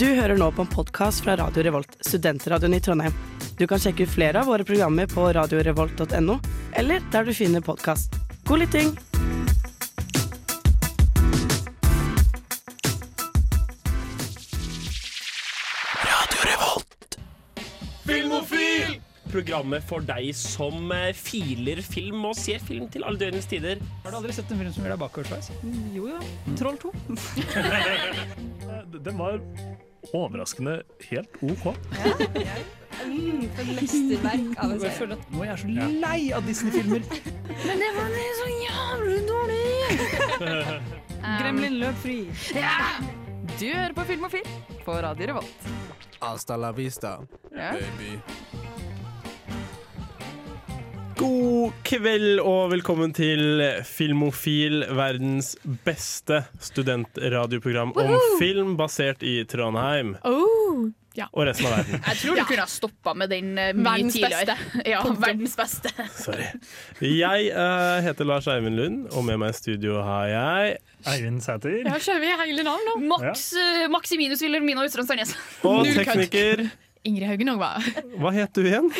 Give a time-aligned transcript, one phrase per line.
[0.00, 3.12] Du hører nå på en podkast fra Radio Revolt, studentradioen i Trondheim.
[3.58, 6.38] Du kan sjekke ut flere av våre programmer på radiorevolt.no,
[6.80, 8.16] eller der du finner podkast.
[8.48, 8.94] God lytting!
[18.08, 18.96] Filmofil!
[19.30, 23.84] Programmet for deg som eh, filer film og ser film til alle døgnets tider.
[24.06, 25.52] Har du aldri sett en film som gjør deg bakoversveis?
[25.92, 26.24] Jo jo.
[26.56, 26.96] Troll 2.
[29.04, 29.38] Den var
[30.16, 31.64] overraskende helt OK.
[31.96, 32.60] Ja, ja.
[33.06, 33.44] Mm,
[33.76, 35.16] mesterverk av en serie.
[35.30, 35.68] nå er jeg så
[36.02, 37.04] lei av Disney-filmer.
[37.66, 40.60] Men det var så jævlig dårlig!
[41.40, 42.18] Gremlin løp fri.
[43.60, 45.70] Du hører på Film og Film på Radio Revolt.
[46.20, 47.18] Hasta la vista,
[47.56, 47.72] Ja.
[47.72, 48.18] baby.
[51.20, 55.52] God kveld og velkommen til Filmofil, verdens
[55.84, 60.86] beste studentradioprogram om film basert i Trondheim Oh,
[61.18, 61.26] ja.
[61.34, 62.00] og resten av verden.
[62.06, 64.56] Jeg tror du kunne ha stoppa med den uh, mye Verdens tidligere.
[64.56, 64.84] beste.
[64.94, 65.22] Ja, Punktum.
[65.26, 65.92] verdens beste.
[66.24, 66.48] Sorry.
[67.04, 70.76] Jeg uh, heter Lars Eivind Lund, og med meg i studio har jeg
[71.10, 71.82] Eivind Sæter.
[71.84, 72.96] Ja, kjører vi hele navn nå?
[73.12, 75.36] Max, uh, Maximinus Wilhelmina Utstrand Sandnes.
[75.68, 76.70] Og tekniker.
[77.08, 77.84] Ingrid Haugen òg, var
[78.20, 78.90] Hva het du igjen?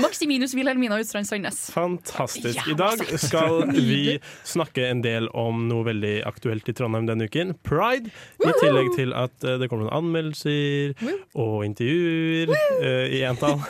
[0.00, 1.58] Maximinus Wilhelmina Utstrand Sandnes.
[1.74, 2.62] Fantastisk.
[2.72, 4.16] I dag skal vi
[4.48, 7.52] snakke en del om noe veldig aktuelt i Trondheim denne uken.
[7.66, 8.08] Pride.
[8.40, 10.96] I tillegg til at eh, det kommer noen anmeldelser
[11.36, 13.60] og intervjuer uh, i entall.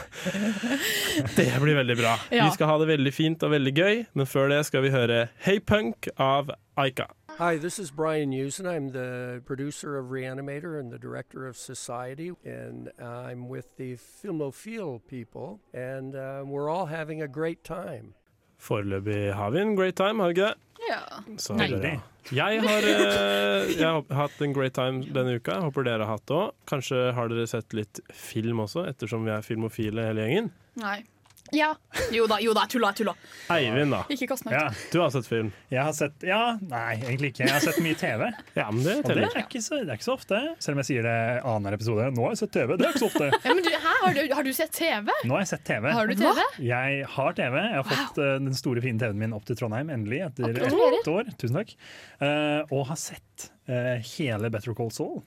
[1.37, 2.15] Det blir veldig bra.
[2.31, 5.25] Vi skal ha det veldig fint og veldig gøy, men før det skal vi høre
[5.43, 7.11] Hey Punk av Aika.
[7.41, 8.67] Hi, this is Brian Usen.
[8.67, 15.01] I'm the producer of Reanimator and the director of Society, and I'm with the Filmophile
[15.09, 18.13] people, and uh, we're all having a great time.
[18.61, 20.55] Foreløpig har vi en great time, har vi ikke det?
[20.89, 21.01] Ja.
[21.39, 21.69] Så Nei.
[21.69, 22.01] dere-
[22.33, 25.53] Jeg har, eh, jeg har hatt en great time denne uka.
[25.65, 26.51] Håper dere har hatt det òg.
[26.69, 30.51] Kanskje har dere sett litt film også, ettersom vi er filmofile hele gjengen.
[30.77, 31.05] Nei.
[31.57, 31.75] Ja.
[32.15, 33.15] Jo da, jo da, tulla, tulla.
[33.51, 34.03] Eivind, da.
[34.13, 34.67] Ikke kast meg Ja.
[34.93, 35.51] Du har sett film.
[35.73, 37.45] jeg har sett Ja, nei, egentlig ikke.
[37.47, 38.27] Jeg har sett mye TV.
[38.61, 40.41] Ja, men det Og det er ikke så, det er ikke så ofte.
[40.63, 42.09] Selv om jeg sier det annenhver episode.
[42.17, 42.75] Nå har jeg sett TV.
[42.77, 43.31] Det er ikke så ofte.
[43.51, 45.13] Ja, men du, hæ, har, du, har du sett TV?
[45.25, 45.89] Nå har jeg sett TV.
[45.97, 46.43] Har du TV?
[46.67, 47.57] Jeg har TV.
[47.63, 51.09] Jeg har fått uh, den store, fine TV-en min opp til Trondheim endelig etter ett
[51.11, 51.33] år.
[51.41, 51.75] Tusen takk.
[52.21, 55.21] Uh, og har sett hele Better Call Saul.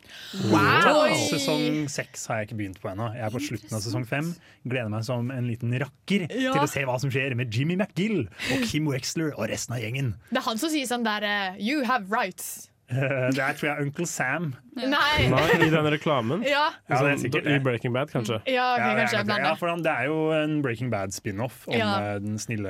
[0.52, 1.14] Wow!
[1.30, 3.12] Sesong seks har jeg ikke begynt på ennå.
[3.16, 4.34] Jeg er på slutten av sesong fem.
[4.68, 6.52] Gleder meg som en liten rakker Ja.
[6.54, 9.80] til å se hva som skjer med Jimmy McGill og Kim Wexler og resten av
[9.84, 10.16] gjengen.
[10.32, 12.70] Det er han som sier sånn der eh, You have rights.
[12.92, 14.50] Eh, det er tror jeg Uncle Sam.
[14.76, 15.28] Nei.
[15.32, 16.42] Nei, I den reklamen.
[16.44, 17.58] Ja, Ja, det er sikkert I.
[17.64, 18.42] Breaking Bad, kanskje.
[18.50, 19.38] ja okay, Ja, kanskje er, det.
[19.46, 21.90] ja, for han, det er jo en Breaking Bad-spin-off om Ja.
[22.16, 22.70] eh, den snille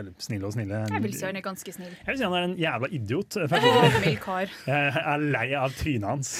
[0.00, 0.82] Eller snille og snille.
[0.90, 1.92] Jeg vil si han er ganske snill.
[1.94, 3.36] Jeg vil si han er en jævla idiot.
[4.04, 4.50] Mild kar.
[4.66, 6.34] Jeg er lei av trynet hans.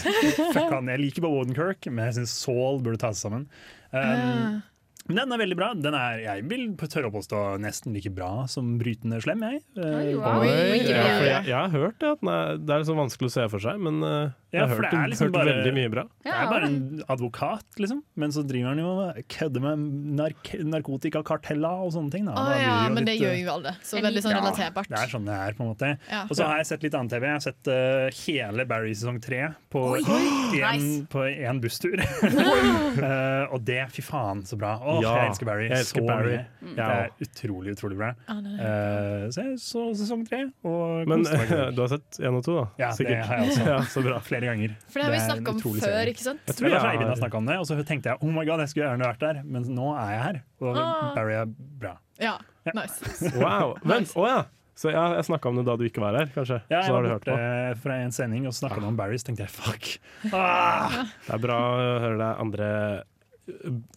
[0.53, 0.89] Fuck han.
[0.89, 3.47] Jeg liker Bob Odenkirk, men jeg syns Saul burde ta seg sammen.
[3.93, 4.63] Um,
[5.09, 5.71] men den er veldig bra.
[5.75, 9.43] Den er, jeg vil på tørre å påstå nesten like bra som Brytende slem.
[9.43, 9.63] Jeg.
[9.77, 10.45] Oi, wow.
[10.45, 12.13] Oi, ja, for jeg, jeg har hørt det.
[12.15, 14.67] At den er, det er så vanskelig å se for seg, men eh, jeg Ja,
[14.67, 16.05] har hørt, det er liksom hørt bare- veldig mye bra.
[16.23, 18.03] Det er bare en advokat, liksom.
[18.21, 19.85] Men så driver han jo og kødder med
[20.21, 22.27] nark narkotikakarteller og sånne ting.
[22.29, 23.75] Da ja, men det gjør uh, jo alle.
[23.83, 24.53] Så veldig sånn Ja.
[24.53, 25.93] Det er sånn det er, på en måte.
[26.11, 26.25] Ja.
[26.29, 27.27] Og så har jeg sett litt annen TV.
[27.27, 29.43] Jeg har sett uh, hele Barry sesong tre
[29.73, 31.27] på én nice.
[31.49, 31.99] en busstur.
[31.99, 34.77] Uh, og det, fy faen, så bra.
[34.93, 36.37] Åh, Ja, jeg elsker Barry jeg elsker så Barry.
[36.63, 36.75] mye.
[36.77, 38.11] Det er utrolig, utrolig bra.
[38.29, 41.23] Ja, er- Uh, så jeg så sesong tre, og Men
[41.77, 42.67] du har sett én og to, da?
[42.79, 43.67] Ja, det har jeg også.
[43.73, 44.19] Ja, så bra.
[44.21, 44.77] Flere ganger.
[44.89, 46.13] For det har vi snakka om før, serie.
[46.15, 46.41] ikke sant?
[46.47, 48.61] Jeg tror tror Eivind har snakka om det, og så tenkte jeg oh my god,
[48.67, 50.43] jeg skulle gjerne vært der, men nå er jeg her.
[50.63, 51.15] Og Ah.
[51.17, 51.47] Barry er
[51.81, 51.97] bra.
[52.21, 52.37] Ja,
[52.67, 52.73] Ja.
[52.75, 53.03] nice.
[53.43, 53.77] Wow.
[53.85, 54.43] Vent, å ja!
[54.75, 56.57] Så ja, jeg snakka om det da du ikke var her, kanskje?
[56.73, 57.35] Ja, så jeg har var du hørt på.
[57.37, 59.91] borte fra en sending og snakka om Barry, så tenkte jeg fuck.
[60.33, 61.05] Ah.
[61.27, 62.69] Det er bra å høre deg andre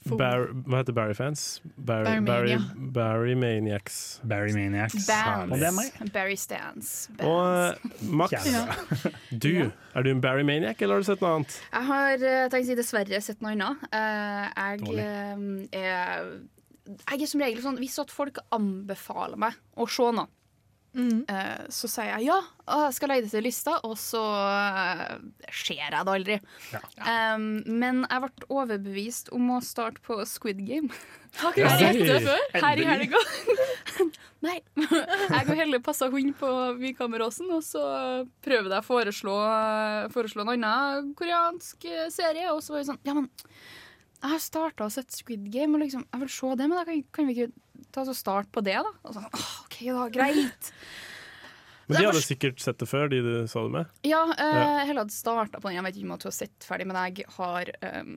[0.10, 1.62] Bar Hva heter Barry-fans?
[1.78, 2.56] Barry, Barry,
[2.96, 4.20] Barry Maniacs.
[4.26, 5.06] Barry Maniacs.
[5.06, 5.52] Bands.
[5.54, 6.00] Og det er meg.
[6.14, 6.94] Barry Stans.
[7.20, 7.30] Bands.
[7.30, 8.64] Og Max, ja.
[9.44, 11.60] du, er du en Barry Maniac, eller har du sett noe annet?
[11.70, 13.86] Jeg har eh, tenkt å si dessverre sett noe annet.
[13.94, 16.34] Eh, jeg eh, er
[17.12, 20.30] Jeg er som regel sånn Hvis at folk anbefaler meg å se noe,
[20.96, 25.14] eh, så sier jeg ja, og jeg skal legge det til lista, og så eh,
[25.52, 26.38] ser jeg det aldri.
[27.04, 30.90] Um, men jeg ble overbevist om å starte på Squid Game.
[31.42, 32.44] Har ikke du sett det før?
[32.64, 33.24] Her i helga.
[34.46, 34.60] Nei.
[34.78, 37.86] Jeg og Helle passa hund på Vikameråsen, og så
[38.46, 39.40] prøvde jeg å foreslå,
[40.14, 43.28] foreslå en annen koreansk serie, og så var vi sånn Ja, men
[44.22, 46.86] jeg har starta å sett Squid Game, og liksom, jeg vil se det, men da
[46.88, 48.94] kan, kan vi ikke ta så start på det, da?
[49.06, 50.72] Og så, «Åh, OK, da, greit.
[51.86, 53.90] Men de hadde sikkert sett det før, de du så det med.
[54.10, 54.62] Ja, uh, Ja.
[54.88, 55.76] Helle hadde starta på den.
[55.78, 57.70] Jeg vet ikke om du hun har sett ferdig, men jeg har,
[58.02, 58.16] um,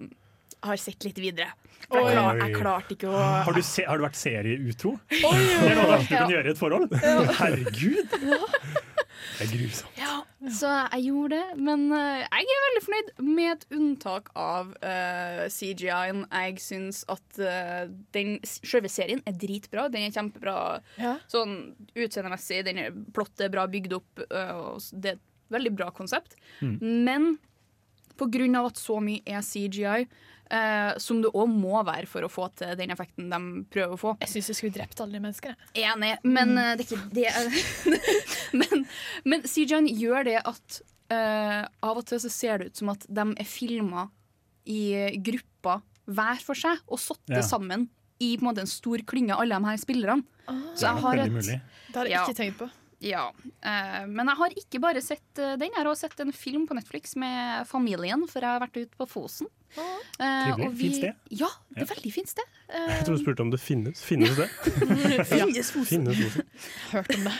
[0.65, 1.51] har sett litt videre.
[1.85, 4.95] Jeg, klar, jeg klarte ikke å Har du, se, har du vært serieutro?
[5.13, 6.97] Det er noe av det verste du kan gjøre i et forhold.
[7.43, 8.88] Herregud!
[9.39, 9.99] Det er grusomt.
[9.99, 10.15] Ja,
[10.59, 11.59] så jeg gjorde det.
[11.69, 16.25] Men eh, jeg er veldig fornøyd, med et unntak av uh, CGI-en.
[16.31, 19.89] Jeg syns at uh, den selve serien er dritbra.
[19.93, 20.57] Den er kjempebra
[21.01, 21.17] Ja.
[21.31, 21.59] sånn
[21.95, 22.63] utseendemessig.
[22.69, 24.25] Den er plott er bra bygd opp.
[24.31, 26.37] Uh, og det er et veldig bra konsept.
[26.61, 27.37] Men
[28.19, 30.09] på grunn av at så mye er CGI,
[30.51, 33.41] eh, som det òg må være for å få til den effekten de
[33.73, 35.57] prøver å få, Jeg syns jeg skulle drept alle de menneskene.
[35.75, 37.99] Enig, men uh, det er ikke det
[38.61, 38.87] Men,
[39.29, 40.81] men CJ-en gjør det at
[41.13, 44.09] uh, av og til så ser det ut som at de er filma
[44.69, 44.81] i
[45.25, 47.43] grupper hver for seg og satt Ja.
[47.45, 47.89] sammen
[48.21, 50.25] i på en måte en stor klynge, alle de her spillerne.
[50.75, 51.35] Så jeg har et.
[51.39, 52.25] Det har jeg Ja.
[52.27, 52.67] ikke tenkt på.
[52.99, 55.71] Ja, eh, Men jeg har ikke bare sett eh, den.
[55.71, 58.99] Jeg har også sett en film på Netflix med familien, for jeg har vært ute
[58.99, 59.51] på Fosen.
[59.77, 59.85] Uh,
[60.19, 60.69] Trivelig.
[60.73, 60.79] Vi...
[60.79, 61.19] Fint sted.
[61.39, 62.55] Ja, det er veldig fint sted.
[62.73, 62.79] Uh...
[62.89, 64.01] Jeg trodde du spurte om det finnes.
[64.03, 64.47] Finnes det?
[65.29, 66.09] finnes Fosen.
[66.09, 66.49] Finnes Fosen.
[66.95, 67.35] Hørt om det.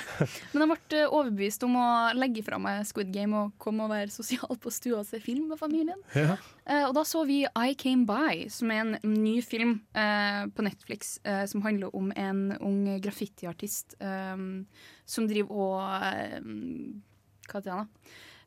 [0.53, 1.89] Men jeg ble overbevist om å
[2.19, 5.49] legge fra meg Squid Game og komme og være sosial på stua og se film
[5.55, 5.99] med familien.
[6.15, 6.37] Ja.
[6.69, 10.65] Uh, og da så vi I Came By, som er en ny film eh, på
[10.65, 11.17] Netflix
[11.49, 14.37] som handler om en ung graffitiartist eh,
[15.09, 16.41] som driver og eh,
[17.49, 17.77] Hva heter det?
[17.77, 17.85] da?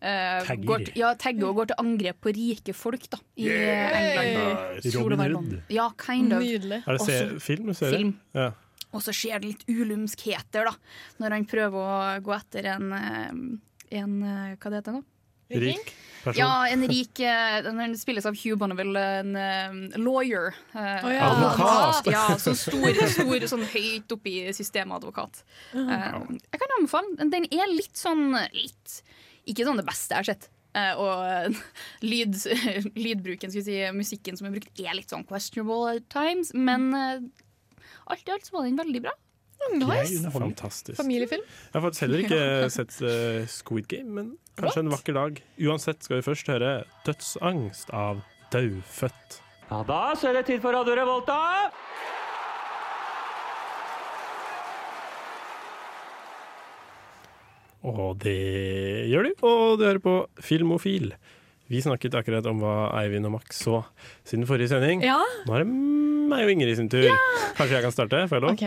[0.01, 0.65] Eh, Tagger.
[0.65, 4.95] Går, til- ja, tagger og går til angrep på rike folk da, i England.
[4.97, 5.35] Robin.
[5.35, 5.55] Hood.
[5.73, 6.41] Ja, kind of.
[6.41, 6.79] Nydelig.
[6.87, 7.73] Er det se film?
[7.77, 7.97] Serie?
[7.97, 8.13] Film.
[8.37, 8.47] Ja.
[8.91, 10.73] Og så skjer det litt ulumskheter, da,
[11.21, 14.17] når han prøver å gå etter en, eh, en
[14.57, 15.03] Hva det heter det nå?
[15.51, 15.93] Rik
[16.23, 16.39] person?
[16.39, 20.55] Ja, en rik eh, Den spilles av Hugh Bonneville, en eh, lawyer.
[20.75, 21.27] Uh, oh, ja.
[21.29, 22.11] Advokat.
[22.13, 25.43] Ja, så stor, stor sånn høyt oppe i systemet advokat.
[25.73, 27.33] Uh, jeg kan anbefale den.
[27.33, 29.01] Den er litt sånn litt,
[29.49, 30.49] Ikke sånn det beste jeg har sett.
[30.71, 32.37] Uh, og lyd,
[33.05, 36.53] lydbruken, skal vi si, musikken som er brukt, er litt sånn questionable at times.
[36.55, 39.17] Men alt i alt så var den veldig bra.
[39.77, 40.31] Nice.
[40.33, 40.97] Fantastisk.
[40.99, 41.43] Familiefilm.
[41.45, 42.41] Jeg har faktisk heller ikke
[42.77, 45.39] sett eh, Squid Game, men kanskje en vakker dag.
[45.63, 46.73] Uansett skal vi først høre
[47.05, 48.21] 'Dødsangst' av
[48.51, 49.39] Daufødt.
[49.71, 51.39] Ja da, så er det tid for Radio Revolta!
[57.81, 58.37] Og det
[59.09, 61.15] gjør du, og du hører på Filmofil.
[61.71, 63.81] Vi snakket akkurat om hva Eivind og Max så
[64.27, 65.05] siden forrige sending.
[65.07, 65.69] Ja, Nå er det
[66.31, 67.07] meg og Ingrid sin tur.
[67.57, 68.25] Kanskje jeg kan starte?
[68.27, 68.57] Får jeg lov?
[68.57, 68.65] OK.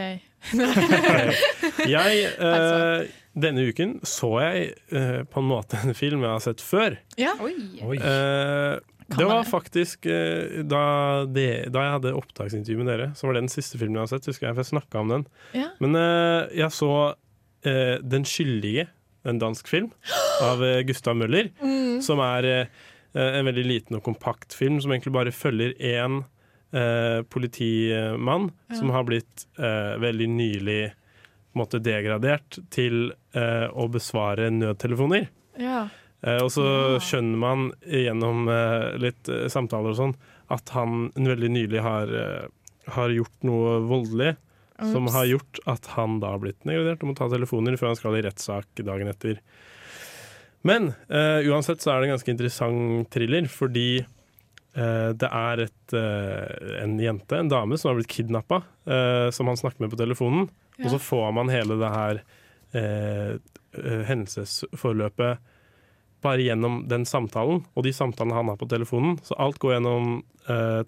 [0.54, 1.90] Ok.
[1.90, 3.12] Jeg, eh,
[3.44, 6.96] denne uken så jeg eh, på en måte en film jeg har sett før.
[7.20, 7.34] Ja.
[7.44, 7.54] Oi.
[7.84, 7.98] Oi.
[8.00, 8.80] Eh,
[9.14, 10.84] det var faktisk eh, da,
[11.28, 14.12] det, da jeg hadde opptaksintervju med dere, så var det den siste filmen jeg har
[14.14, 14.30] sett.
[14.32, 15.28] Husker jeg, for jeg snakka om den.
[15.56, 15.68] Ja.
[15.84, 16.90] Men eh, jeg så
[17.68, 18.88] eh, Den skyldige,
[19.28, 19.92] en dansk film,
[20.44, 21.52] av eh, Gustav Møller.
[21.60, 22.00] Mm.
[22.04, 22.82] Som er eh,
[23.20, 26.24] en veldig liten og kompakt film som egentlig bare følger én
[26.74, 30.92] eh, politimann som har blitt eh, veldig nylig
[31.54, 35.28] måte degradert til eh, å besvare nødtelefoner.
[35.58, 35.84] ja.
[36.24, 36.98] Eh, og så Ja.
[37.04, 40.14] skjønner man gjennom eh, litt eh, samtaler og sånn
[40.48, 42.46] at han veldig nylig har, eh,
[42.96, 44.30] har gjort noe voldelig
[44.80, 45.12] som Ups.
[45.14, 48.16] har gjort at han da har blitt degradert og må ta telefoner før han skal
[48.16, 49.36] i rettssak dagen etter.
[50.64, 55.82] Men uh, uansett så er det en ganske interessant thriller, fordi uh, det er et,
[55.92, 58.62] uh, en jente, en dame, som har blitt kidnappa,
[59.32, 60.48] som han snakker med på telefonen.
[60.76, 60.86] Ja.
[60.86, 62.18] Og så får man hele det her
[64.10, 65.38] hendelsesforløpet
[66.24, 69.14] bare gjennom den samtalen og de samtalene han har på telefonen.
[69.24, 70.18] Så alt går gjennom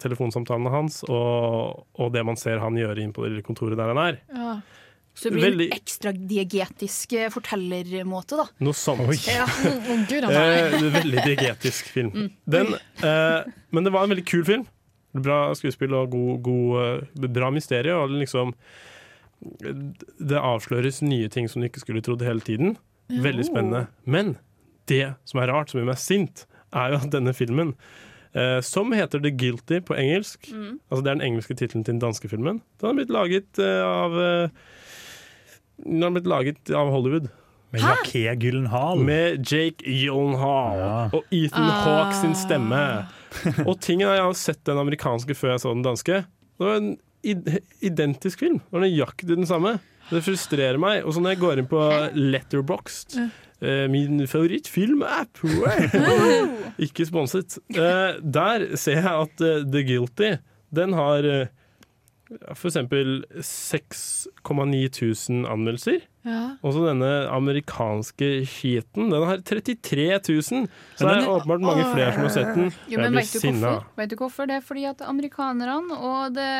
[0.03, 3.93] telefonsamtalene hans og, og det man ser han gjøre inn på det lille kontoret der
[3.95, 4.19] han er.
[4.35, 4.57] ja.
[5.17, 8.43] Så det blir Veldig- en ekstra diegetisk eh, fortellermåte, da.
[8.61, 9.23] Noe sånt.
[9.25, 9.47] Ja.
[9.89, 10.27] Å, gud.
[10.29, 12.11] Eh, veldig diegetisk film.
[12.45, 14.67] Den, eh, men det var en veldig kul film.
[15.17, 16.75] Bra skuespill og god, god,
[17.25, 18.03] eh, bra mysterium.
[18.05, 18.53] Og liksom,
[20.21, 22.75] det avsløres nye ting som du ikke skulle trodd hele tiden.
[23.09, 23.87] Veldig spennende.
[24.05, 24.35] Men
[24.91, 26.45] det som er rart, som gjør meg sint,
[26.75, 27.73] er jo at denne filmen,
[28.37, 32.03] eh, som heter The Guilty på engelsk Altså Det er den engelske tittelen til den
[32.03, 32.61] danske filmen.
[32.77, 34.49] Den har blitt laget eh, av eh,
[35.83, 37.29] Den har blitt laget av Hollywood.
[37.71, 39.01] Med Jaké Gyllenhaal.
[39.03, 41.09] Med Jake Gyllenhaal Ja.
[41.13, 41.81] og Ethan Ah.
[41.83, 42.79] Hawke sin stemme.
[43.67, 46.21] Og tingen er, Jeg har sett den amerikanske før jeg så den danske.
[46.57, 46.93] Det var en
[47.81, 48.61] identisk film.
[48.63, 49.75] Det var nøyaktig den samme.
[50.09, 51.03] Det frustrerer meg.
[51.03, 51.83] Og så når jeg går inn på
[52.15, 53.17] Letterboxd,
[53.59, 55.39] Min min favorittfilmapp
[56.85, 57.57] Ikke sponset.
[57.73, 60.35] Eh, der ser jeg at eh, The Guilty,
[60.77, 61.25] den har
[62.27, 66.01] for eksempel 6,9 tusen anmeldelser.
[66.27, 66.41] Ja.
[66.65, 69.07] Også denne amerikanske skiten.
[69.13, 70.67] Den har 33 000, så Men
[71.07, 72.71] det er åpenbart mange flere som har sett den.
[72.91, 73.71] Jo, Jeg blir sinna.
[73.77, 73.97] hvorfor?
[74.01, 74.49] vet du hvorfor?
[74.51, 76.51] Det er fordi at amerikanerne og det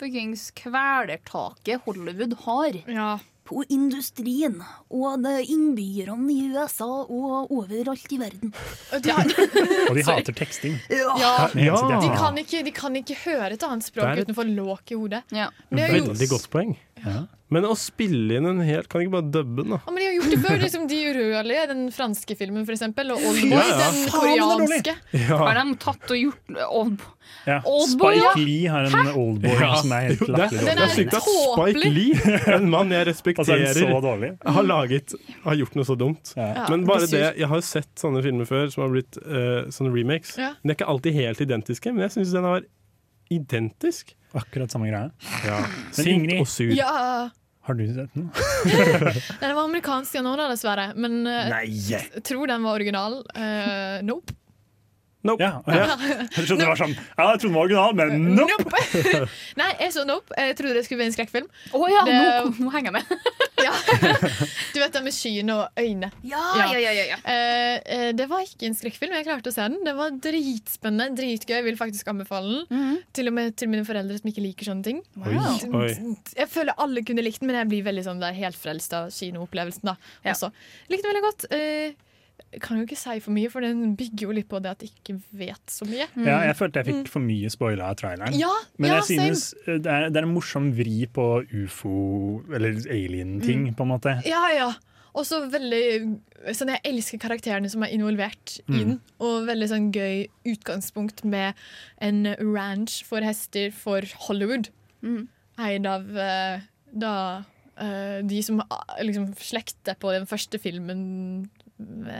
[0.00, 3.10] fuckings kvelertaket Hollywood har ja.
[3.46, 4.56] På industrien
[4.90, 8.52] og det innbyggerne i USA og overalt i verden.
[8.92, 9.30] Og de, har,
[9.90, 10.74] Og de hater teksting.
[10.90, 11.12] ja.
[11.54, 11.76] Ja.
[12.02, 14.98] de, kan ikke, de kan ikke høre et annet språk er et- utenfor låk i
[14.98, 15.22] hodet.
[15.32, 15.48] Ja.
[15.70, 16.76] Veldig godt poeng.
[17.04, 17.22] Ja.
[17.48, 19.78] Men å spille inn en helt Kan ikke bare dubbe den, da?
[19.86, 20.56] Ja, men de har gjort det før.
[20.64, 23.76] Liksom De urørlige, den franske filmen for eksempel, og Oldboy, Ja, ja.
[23.84, 24.94] den koreanske.
[24.96, 25.36] koreanske.
[25.44, 27.12] Har de tatt og gjort Oldboy?
[27.46, 27.60] Ja.
[27.70, 28.18] Oldboy.
[28.18, 29.70] Spike Lee har en oldboy Ja.
[29.78, 31.92] som er helt det, latterlig det er sykt at Spike.
[31.94, 36.32] Lee, en mann jeg er respekterer, altså, har laget Har gjort noe så dumt.
[36.34, 36.48] Ja.
[36.56, 39.70] Ja, Men bare det, Jeg har jo sett sånne filmer før som har blitt uh,
[39.70, 40.34] sånne remakes.
[40.40, 40.54] Ja.
[40.62, 42.66] De er ikke alltid helt identiske, men jeg syns den var
[43.30, 44.15] identisk.
[44.32, 45.10] Akkurat samme greie.
[45.46, 45.60] Ja.
[45.60, 46.72] Men Sint Ingrid- og sur.
[46.74, 47.30] Ja,
[47.66, 48.30] Har du sett den?
[49.40, 50.92] Den var amerikansk ja, nå, da, dessverre.
[50.94, 51.64] Men eh, Nei!
[51.90, 53.20] jeg tror den var original.
[53.34, 54.34] Uh, nope.
[55.26, 55.42] Nope.
[55.42, 55.96] Ja, ja.
[56.36, 58.82] Jeg trodde det var sånn Ja, jeg trodde den var original, men nope!
[59.60, 60.34] Nei, jeg så Nope.
[60.38, 61.48] Jeg trodde det skulle være en skrekkfilm.
[61.74, 63.04] Å ja, Det- nå, nå henger jeg med.
[63.56, 63.72] Ja.
[64.74, 66.10] Du vet det med skyene og øynene.
[66.28, 67.16] Ja, ja, ja, ja, ja.
[67.24, 69.14] Eh, eh, det var ikke en skrekkfilm.
[69.16, 69.78] Jeg klarte å se den.
[69.86, 71.54] Det var dritspennende, dritgøy.
[71.56, 72.66] Jeg vil faktisk anbefale den.
[72.70, 72.98] Mhm.
[73.16, 75.00] Til og med til mine foreldre som ikke liker sånne ting.
[75.16, 75.80] Wow.
[75.80, 75.90] Oi.
[76.36, 79.08] Jeg føler alle kunne likt den, men jeg blir veldig sånn der, helt frelst av
[79.16, 79.88] kinoopplevelsen.
[79.88, 79.96] da
[80.36, 80.52] også.
[80.92, 81.48] Likte den veldig godt.
[81.56, 81.96] Eh,
[82.60, 84.90] kan jo ikke si for mye, for den bygger jo litt på det at jeg
[84.96, 86.06] ikke vet så mye.
[86.16, 88.36] Ja, jeg følte jeg fikk for mye spoila av traileren.
[88.38, 91.26] Ja, Men ja jeg synes det er, det er en morsom vri på
[91.64, 91.94] ufo,
[92.52, 94.16] eller alien-ting, på en måte.
[94.28, 94.70] Ja, ja.
[95.16, 95.82] Og så veldig
[96.52, 98.78] sånn, Jeg elsker karakterene som er involvert i Mm.
[98.78, 99.00] den.
[99.18, 101.54] Og veldig sånn gøy utgangspunkt med
[102.00, 104.68] en ranch for hester for Hollywood.
[105.02, 105.28] Mhm.
[105.58, 106.60] Eid av eh,
[106.92, 107.44] da
[107.80, 108.60] eh, de som
[109.00, 111.48] liksom slekter på den første filmen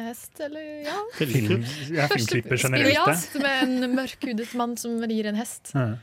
[0.06, 0.96] hest, eller ja?
[1.16, 3.28] Film, ja, filmklipper generelt.
[3.32, 3.42] det.
[3.42, 5.72] med en mørkhudet mann som rir en hest.
[5.74, 5.94] Ja.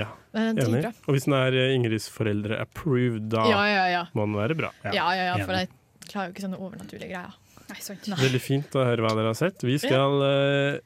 [0.00, 0.84] Ja, er Enig.
[1.08, 4.02] Og hvis den er eh, Ingrids foreldre approved, da Ja, ja, ja.
[4.16, 4.70] må den være bra.
[4.86, 5.68] Ja, ja, ja, ja for jeg
[6.06, 7.34] klarer jo ikke sånne overnaturlige greier.
[7.70, 8.20] Nei, Nei.
[8.24, 9.62] Veldig fint å høre hva dere har sett.
[9.62, 10.80] Vi skal uh,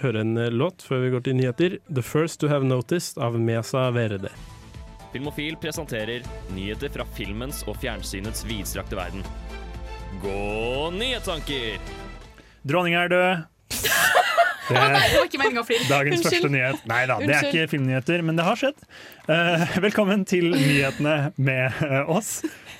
[0.00, 1.78] høre en eh, låt før vi går til nyheter.
[1.90, 4.32] 'The First To Have Noticed' av Mesa Verde.
[5.12, 9.26] Filmofil presenterer nyheter fra filmens og fjernsynets vidstrakte verden.
[10.24, 11.78] Gå nyhetstanker!
[12.64, 13.42] Dronninga er død.
[14.64, 15.84] Det er det var ikke meninga å flire.
[15.90, 16.32] dagens Unnskyld.
[16.38, 16.84] første nyhet.
[16.88, 17.56] Nei da, det er Unnskyld.
[17.58, 18.78] ikke filmnyheter, men det har skjedd.
[19.34, 22.30] Eh, velkommen til nyhetene med eh, oss.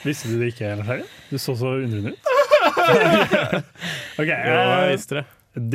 [0.00, 1.04] Visste du det ikke, Lars Herre?
[1.28, 2.32] Du så så undrende ut.
[4.22, 5.24] Ok, eh, det.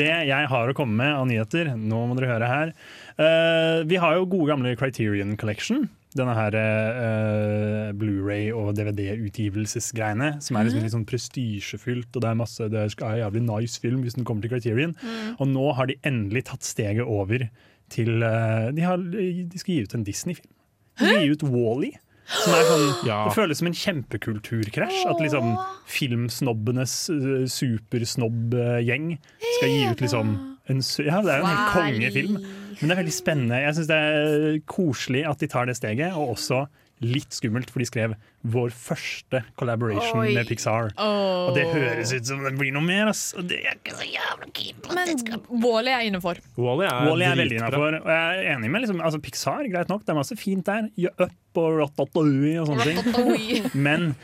[0.01, 2.73] Det jeg har å komme med av nyheter, nå må dere høre her.
[3.21, 5.85] Eh, vi har jo gode gamle Criterion Collection.
[6.17, 10.31] Denne her uh, Blu-ray og DVD-utgivelsesgreiene.
[10.41, 13.81] Som er liksom litt sånn prestisjefylt, og det er masse Det er en jævlig nice
[13.81, 14.95] film hvis den kommer til Criterion.
[15.37, 17.45] Og nå har de endelig tatt steget over
[17.93, 20.53] til uh, de, har, de skal gi ut en Disney-film.
[20.99, 21.93] De skal gi ut Wall-E.
[22.29, 23.23] Som er sånn, Ja.
[23.25, 24.99] Det føles som en kjempekulturkrasj.
[25.09, 25.55] At liksom
[25.89, 29.11] filmsnobbenes uh, supersnobb-gjeng
[29.57, 30.33] skal gi ut liksom
[30.69, 32.41] en, Ja, det er jo en helt kongefilm.
[32.79, 33.63] Men det er veldig spennende.
[33.63, 36.63] Jeg syns det er koselig at de tar det steget, og også
[36.99, 40.33] litt skummelt, for de skrev 'vår første collaboration Oi.
[40.35, 40.91] med Pixar'.
[40.99, 43.33] Og det høres ut som det blir noe mer, ass.
[43.37, 44.93] Og det er ikke så jævlig keen på.
[44.95, 46.39] Men Wally er innenfor.
[46.57, 47.99] Wall-E er, Wall-E er veldig innafor.
[48.01, 50.89] Og jeg er enig med liksom, altså Pixar, greit nok, det er masse fint der.
[50.97, 53.71] Gjør Up og Ratatouille og sånne ting.
[53.87, 54.15] Men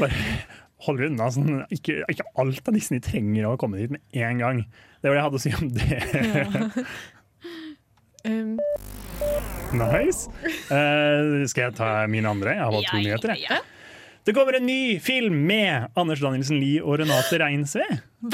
[0.00, 0.12] bare
[0.86, 1.30] hold dere unna.
[1.32, 4.64] Sånn, ikke, ikke alt av Disney trenger å komme dit med en gang.
[5.02, 6.82] Det var det jeg hadde å si om det.
[8.24, 8.58] Um,
[9.74, 10.28] nice.
[10.70, 12.54] Uh, skal jeg ta mine andre?
[12.56, 13.34] Jeg har valgt to Ja, nyheter.
[13.36, 13.46] jeg.
[13.50, 13.58] ja.
[14.24, 17.82] Det kommer en ny film med Anders Danielsen Lie og Renate Reinsve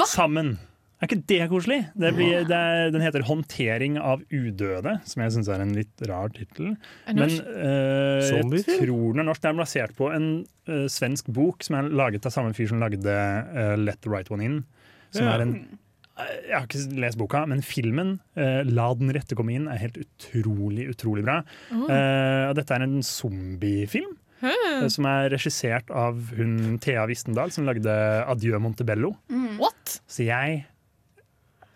[0.05, 0.59] sammen.
[1.01, 1.79] Er ikke det koselig?
[1.97, 6.01] Det blir, det er, den heter 'Håndtering av udøde', som jeg syns er en litt
[6.09, 6.75] rar tittel.
[7.07, 9.41] Men eh, jeg tror den er norsk.
[9.41, 12.79] Den er basert på en uh, svensk bok som er laget av samme fyr som
[12.83, 14.63] lagde uh, 'Let the Right One In'.
[15.11, 15.37] Som Ja.
[15.37, 15.79] er en
[16.19, 19.97] Jeg har ikke lest boka, men filmen, uh, 'La den rette komme inn', er helt
[20.01, 21.41] utrolig, utrolig bra.
[21.71, 21.85] Mm.
[21.89, 24.17] Uh, dette er en zombiefilm.
[24.41, 29.15] eh, Som er regissert av hun Thea Wistendal, som lagde 'Adjø Montebello'.
[29.59, 29.99] What?
[30.07, 30.65] Så jeg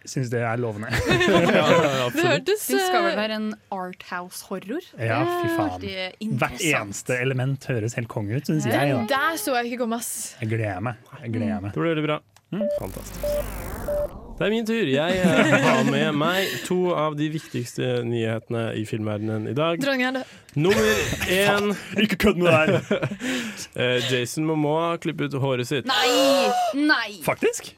[0.05, 0.89] syns det er lovende.
[2.13, 4.83] Det hørtes Det skal vel være en arthouse-horror?
[4.99, 5.85] Ja, fy faen.
[5.87, 8.91] Er Hvert eneste element høres helt konge ut, syns jeg.
[8.91, 9.05] Da.
[9.07, 10.35] der så jeg ikke komme, ass.
[10.41, 10.95] Jeg gleder meg.
[11.21, 11.71] Jeg gleder meg.
[11.71, 12.19] Det blir veldig bra.
[12.51, 12.67] Mm.
[12.81, 14.19] Fantastisk.
[14.43, 14.87] Det er min tur.
[14.91, 19.77] Jeg eh, har med meg to av de viktigste nyhetene i filmverdenen i dag.
[19.79, 20.17] Dronning
[20.59, 20.89] Nummer
[21.31, 21.69] én
[22.03, 23.05] Ikke kødd med det her!
[23.79, 25.87] eh, Jason Momoa har klippet håret sitt.
[25.87, 26.51] Nei!
[26.75, 27.21] Nei!
[27.23, 27.71] Faktisk.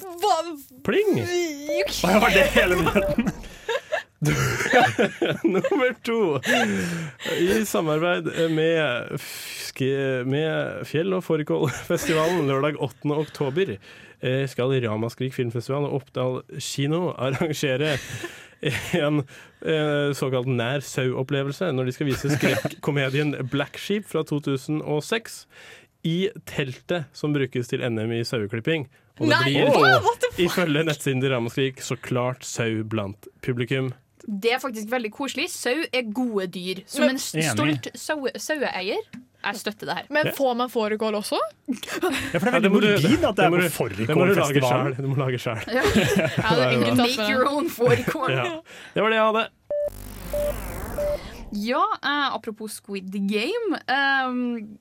[0.00, 0.38] Hva?
[0.88, 1.20] Pling!
[2.00, 3.28] Hva var det hele nyheten?
[5.52, 6.40] Nummer to.
[7.36, 9.20] I samarbeid med,
[10.24, 13.12] med Fjell- og Fårikålfestivalen lørdag 8.
[13.26, 13.76] oktober
[14.46, 17.96] skal Ramaskrik filmfestival og Oppdal kino arrangere
[18.94, 19.22] en
[19.66, 25.42] eh, såkalt nær sau-opplevelse når de skal vise skrekkomedien Black Sheep fra 2006
[26.06, 26.16] i
[26.48, 28.88] teltet som brukes til NM i saueklipping.
[29.20, 33.92] Og det Nei, blir, oh, ifølge nettsiden til Ramaskrik, så klart sau blant publikum.
[34.26, 35.48] Det er faktisk veldig koselig.
[35.50, 36.82] Sau er gode dyr.
[36.86, 39.02] Som Men- en stolt saueeier.
[39.42, 40.04] Jeg støtter det her.
[40.14, 41.38] Men får man fårikål også?
[41.66, 44.26] Ja, for det er veldig må du- morbid at det er du- på Det må
[44.26, 44.94] du lage Fårikålfestivalen.
[44.94, 45.06] sjøl.
[45.08, 45.58] Må lage sjøl.
[45.66, 45.82] Ja,
[46.54, 48.30] det Make your own fårikål.
[48.30, 48.60] Ja.
[48.94, 49.48] Det var det jeg hadde.
[51.52, 53.78] Ja, eh, apropos Squid Game.
[53.88, 54.78] Um,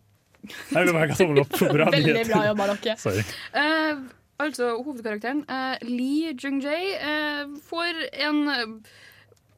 [0.72, 2.96] Jeg vil bare tommel opp for bra Veldig bra jobba, dere.
[2.98, 3.24] Sorry.
[3.54, 4.06] Uh,
[4.40, 8.44] altså, hovedkarakteren uh, Lee Jung-jae uh, får en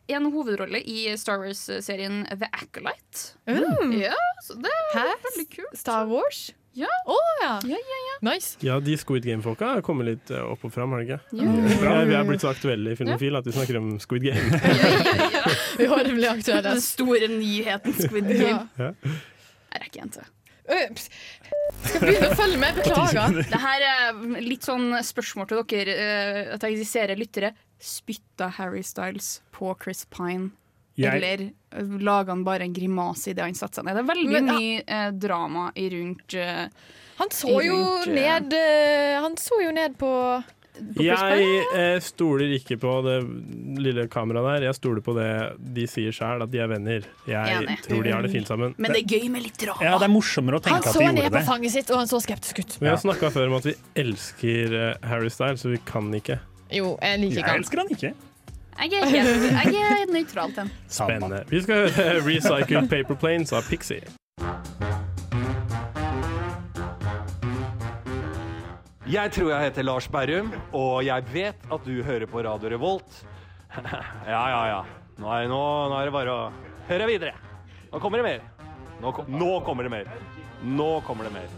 [0.07, 3.37] en hovedrolle i Star Wars-serien The Acolyte.
[3.47, 3.93] Mm.
[4.01, 5.07] Ja, så det er Hæ?
[5.29, 5.79] veldig kult.
[5.79, 6.51] Star Wars?
[6.73, 6.89] Ja.
[7.05, 7.59] Oh, ja.
[7.69, 8.15] Ja, ja, ja.
[8.33, 8.57] Nice.
[8.65, 11.19] Ja, de Squid Game-folka har kommet litt eh, opp og fram, har de ikke?
[11.37, 11.97] Ja.
[12.09, 14.61] Vi er blitt så aktuelle i Filmofil at vi snakker om Squid Game.
[15.77, 16.65] Vi har blir aktuelle.
[16.73, 18.65] Den store nyheten Squid Game.
[18.79, 18.91] Ja.
[19.73, 20.31] Jeg rekker en til.
[20.63, 22.79] Skal begynne å følge med.
[22.79, 23.37] Beklager.
[23.51, 27.53] Det her er litt sånn spørsmål til dere, eh, at jeg eksisterer lyttere.
[27.83, 30.51] Spytta Harry Styles på Chris Pine?
[30.95, 33.95] Jeg- Eller eh, laga han bare en grimase idet han satte seg ned?
[33.97, 36.67] Det er veldig Men, mye eh, drama i rundt eh,
[37.17, 40.11] Han så Rundt, jo ned eh, Han så jo ned på
[41.01, 43.17] Jeg eh, stoler ikke på det
[43.81, 44.67] lille kameraet der.
[44.69, 45.27] Jeg stoler på det
[45.75, 47.05] de sier sjøl, at de er venner.
[47.29, 47.75] Jeg Enig.
[47.85, 48.73] tror de har det fint sammen.
[48.81, 49.81] Men det er gøy med litt drama.
[49.85, 52.09] Ja, det er morsommere å Han tenke at så ned på fanget sitt, og han
[52.09, 52.77] så skeptisk ut.
[52.81, 56.39] Vi har snakka før om at vi elsker eh, Harry Styles, så vi kan ikke.
[56.73, 57.59] Jo, jeg liker Jeg ikke han.
[57.63, 58.13] elsker han ikke.
[58.73, 60.71] Jeg er helt jeg er nøytral til den.
[60.89, 61.43] Spennende.
[61.49, 64.01] Vi skal høre Recycled Paper Planes av Pixie.
[69.13, 73.19] Jeg tror jeg heter Lars Berrum, og jeg vet at du hører på Radio Revolt.
[74.33, 74.81] ja, ja, ja.
[75.19, 75.59] Nå er, nå,
[75.91, 76.45] nå er det bare å
[76.87, 77.35] høre videre.
[77.91, 78.69] Nå kommer det mer.
[79.03, 80.09] Nå, kom, nå kommer det mer.
[80.63, 81.51] Nå kommer det mer.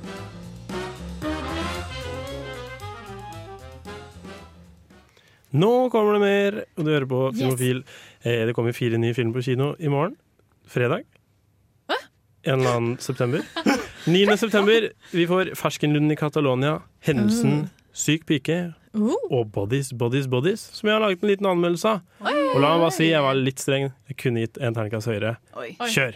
[5.55, 7.83] Nå kommer det mer, og du hører på Filmofil.
[8.25, 10.15] Eh, det kommer fire nye filmer på kino i morgen.
[10.67, 11.05] Fredag.
[11.91, 11.99] Hæ?
[12.49, 13.45] En eller annen september.
[14.05, 14.37] 9.
[14.37, 14.89] september.
[15.15, 19.11] Vi får Ferskenlunden i Catalonia, Hendelsen, Syk pike Uh.
[19.29, 22.03] og Bodies, Bodies, Bodies, som jeg har laget en liten anmeldelse av.
[22.23, 23.89] Og la meg bare si, jeg var litt streng.
[24.07, 25.33] Jeg kunne gitt en terningkast høyere.
[25.91, 26.15] Kjør!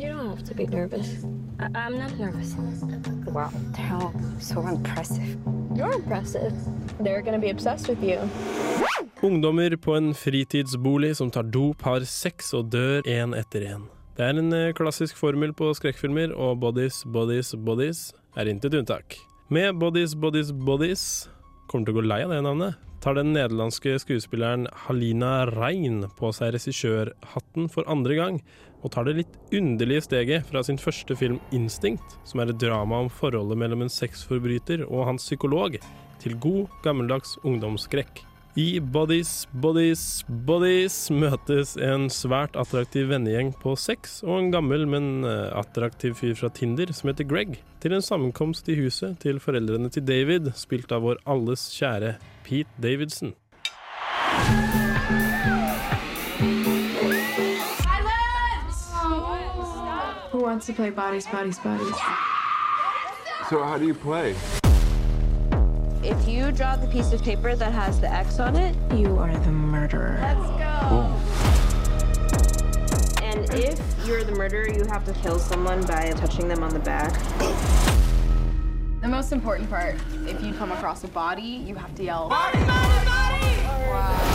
[0.00, 1.08] You don't have to be nervous.
[1.58, 2.54] I- I'm not nervous.
[3.34, 5.36] Wow, they're so impressive.
[5.76, 6.54] You're impressive.
[7.04, 8.18] They're gonna be obsessed with you.
[9.22, 13.84] Ungdommer på en fritidsbolig som tar dop, har sex og dør én etter én.
[14.16, 19.18] Det er en eh, klassisk formel på skrekkfilmer, og Bodies, Bodies, Bodies er intet unntak.
[19.50, 21.28] Med Bodies, Bodies, Bodies
[21.68, 22.80] kommer til å gå lei av det navnet.
[23.00, 28.42] Tar den nederlandske skuespilleren Halina Rein på seg regissørhatten for andre gang,
[28.80, 33.04] og tar det litt underlige steget fra sin første film 'Instinct', som er et drama
[33.04, 35.76] om forholdet mellom en sexforbryter og hans psykolog,
[36.20, 38.24] til god, gammeldags ungdomsskrekk.
[38.58, 45.22] I Bodies, Bodies, Bodies møtes en svært attraktiv vennegjeng på sex og en gammel, men
[45.22, 49.92] eh, attraktiv fyr fra Tinder som heter Greg, til en sammenkomst i huset til foreldrene
[49.94, 53.36] til David, spilt av vår alles kjære Pete Davidson.
[60.60, 61.94] Wants to play bodies, bodies, bodies?
[63.48, 64.34] So how do you play?
[66.02, 69.34] If you draw the piece of paper that has the X on it, You are
[69.38, 70.18] the murderer.
[70.20, 71.16] let's go.
[73.22, 76.80] And if you're the murderer, you have to kill someone by touching them on the
[76.80, 77.14] back.
[79.00, 79.96] The most important part,
[80.26, 82.26] if you come across a body, you have to yell.
[82.26, 84.29] Is that the lights?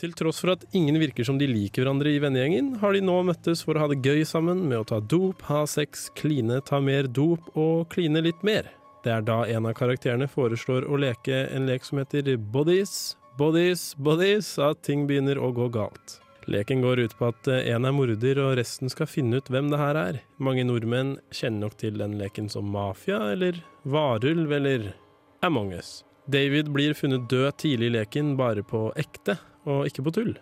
[0.00, 3.18] Til tross for at ingen virker som de liker hverandre i vennegjengen, har de nå
[3.28, 6.80] møttes for å ha det gøy sammen med å ta dop, ha sex, kline, ta
[6.80, 8.70] mer dop og kline litt mer.
[9.04, 13.90] Det er da en av karakterene foreslår å leke en lek som heter Bodies, Bodies,
[14.00, 16.16] Bodies, at ting begynner å gå galt.
[16.48, 19.80] Leken går ut på at én er morder, og resten skal finne ut hvem det
[19.80, 20.22] her er.
[20.40, 24.94] Mange nordmenn kjenner nok til den leken som mafia, eller varulv, eller
[25.44, 26.02] Among us.
[26.28, 30.32] David blir funnet død tidlig i leken, bare på ekte, og ikke på tull.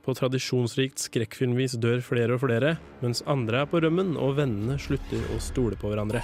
[0.00, 5.24] På tradisjonsrikt skrekkfilmvis dør flere og flere, mens andre er på rømmen, og vennene slutter
[5.34, 6.22] å stole på hverandre.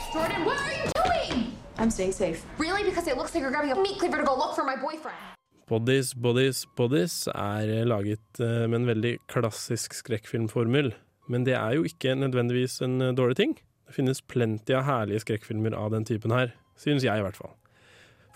[5.66, 10.92] Bodies, Bodies, Bodies er laget eh, med en veldig klassisk skrekkfilmformel.
[11.26, 13.56] Men det er jo ikke nødvendigvis en eh, dårlig ting.
[13.86, 16.54] Det finnes plenty av herlige skrekkfilmer av den typen her.
[16.78, 17.52] Synes jeg, i hvert fall.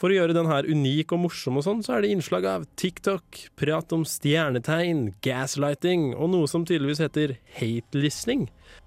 [0.01, 2.63] For å gjøre den her unik og morsom og sånn, så er det innslag av
[2.81, 8.47] TikTok, prat om stjernetegn, gaslighting og noe som tydeligvis heter hate listening.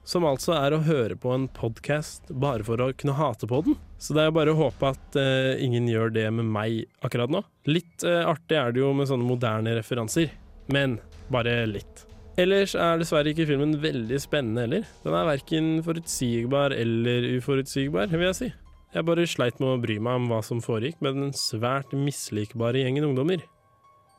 [0.10, 3.78] Som altså er å høre på en podkast bare for å kunne hate på den.
[4.02, 7.43] Så det er bare å håpe at uh, ingen gjør det med meg akkurat nå.
[7.69, 10.34] Litt uh, artig er det jo med sånne moderne referanser,
[10.73, 10.97] men
[11.30, 12.08] bare litt.
[12.41, 14.89] Ellers er dessverre ikke filmen veldig spennende heller.
[15.06, 18.54] Den er verken forutsigbar eller uforutsigbar, vil jeg si.
[18.93, 22.84] Jeg bare sleit med å bry meg om hva som foregikk med den svært mislikbare
[22.84, 23.41] gjengen ungdommer.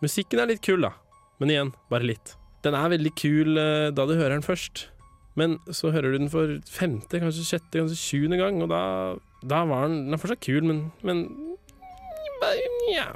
[0.02, 0.90] Musikken er litt kul, da,
[1.38, 2.32] men igjen, bare litt.
[2.66, 4.88] Den er veldig kul eh, da du hører den først,
[5.38, 8.82] men så hører du den for femte, kanskje sjette, kanskje sjuende gang, og da,
[9.46, 11.22] da var den Den er fortsatt kul, men, men
[12.90, 13.12] ja.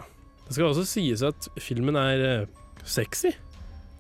[0.47, 2.47] Det skal også sies at filmen er eh,
[2.87, 3.35] sexy.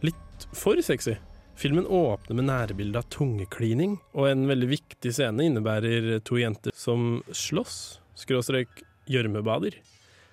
[0.06, 1.18] Litt for sexy.
[1.58, 7.16] Filmen åpner med nærbilde av tungeklining, og en veldig viktig scene innebærer to jenter som
[7.34, 9.74] slåss, skråstrek gjørmebader.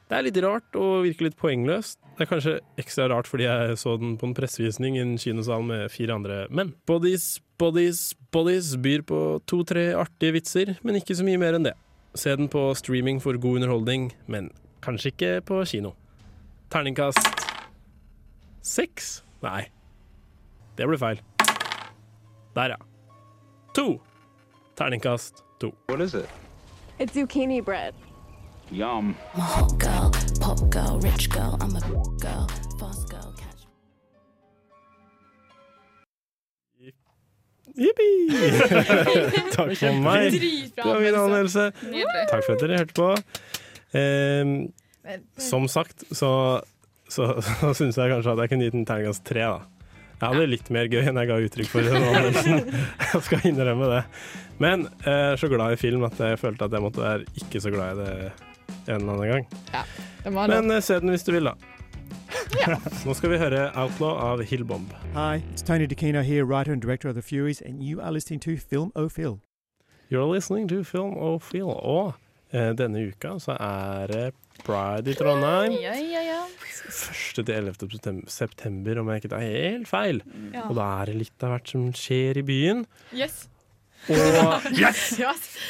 [0.06, 1.98] Det er litt rart og virker litt poengløst.
[2.14, 5.66] Det er kanskje ekstra rart fordi jeg så den på en pressevisning i en kinosal
[5.66, 6.76] med fire andre menn.
[6.86, 11.74] Bodies, Bodies, Bodies byr på to-tre artige vitser, men ikke så mye mer enn det.
[12.14, 14.54] Se den på streaming for god underholdning, men
[14.86, 15.96] kanskje ikke på kino.
[16.70, 17.34] Terningkast
[18.62, 19.24] seks?
[19.42, 19.66] Nei,
[20.78, 21.22] det ble feil.
[22.56, 22.78] Der, ja.
[23.76, 24.02] To.
[24.76, 25.72] Terningkast to.
[25.88, 26.30] What is it?
[27.00, 27.94] It's zucchini bread.
[28.72, 29.16] Yum.
[29.34, 30.10] I'm a hot girl,
[30.70, 31.58] girl, girl.
[31.62, 31.82] I'm a
[32.20, 32.48] girl,
[32.80, 33.34] fast girl.
[33.38, 33.68] Catch
[37.76, 38.30] Jippi!
[39.56, 40.32] Takk for meg.
[40.32, 41.72] Dritbra Det var min anmeldelse.
[42.32, 43.12] Takk for at dere hørte på.
[43.96, 44.56] Ehm,
[45.38, 46.62] som sagt så,
[47.08, 49.75] så, så syns jeg kanskje at jeg kunne gitt en terningkast tre, da.
[50.16, 51.88] Jeg hadde litt mer gøy enn jeg ga uttrykk for.
[53.16, 54.02] Jeg skal innrømme det.
[54.64, 57.60] Men jeg er så glad i film at jeg følte at jeg måtte være ikke
[57.60, 58.12] så glad i det
[58.88, 59.48] en eller annen gang.
[59.74, 59.82] Ja.
[60.32, 61.54] Men eh, se den hvis du vil, da.
[63.06, 64.88] Nå skal vi høre 'Outlaw' av Hillbomb.
[65.14, 68.40] Hi, it's Tony DeCino here, writer and director of The Furies, and you are listening
[68.42, 69.10] to Film O'Phil.
[69.10, 69.40] Phil.
[70.10, 71.40] You're listening to Film O'Phil.
[71.40, 71.66] Feel.
[71.66, 72.14] Og eh,
[72.52, 74.26] denne uka så er det
[74.64, 75.74] Pride i Trondheim.
[75.82, 76.38] Ja, ja, ja.
[76.86, 77.42] 1.
[77.42, 78.22] til 11.
[78.32, 80.22] september, om jeg ikke tar helt feil.
[80.54, 80.68] Ja.
[80.70, 82.86] Og da er det litt av hvert som skjer i byen.
[83.16, 83.48] Yes.
[84.06, 85.16] Og Yes!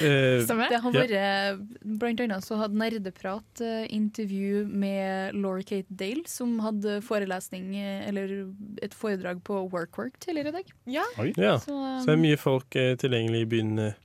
[0.04, 0.68] eh, Stemmer.
[0.70, 1.62] Det har vært,
[2.02, 8.04] Blant annet så hadde Nerdeprat eh, intervju med Laura Kate Dale, som hadde forelesning, eh,
[8.10, 8.36] eller
[8.84, 10.76] et foredrag på WorkWork tidligere i dag.
[10.98, 11.08] Ja.
[11.38, 13.98] Ja, Så, så, um, det er mye folk eh, tilgjengelig i byen eh,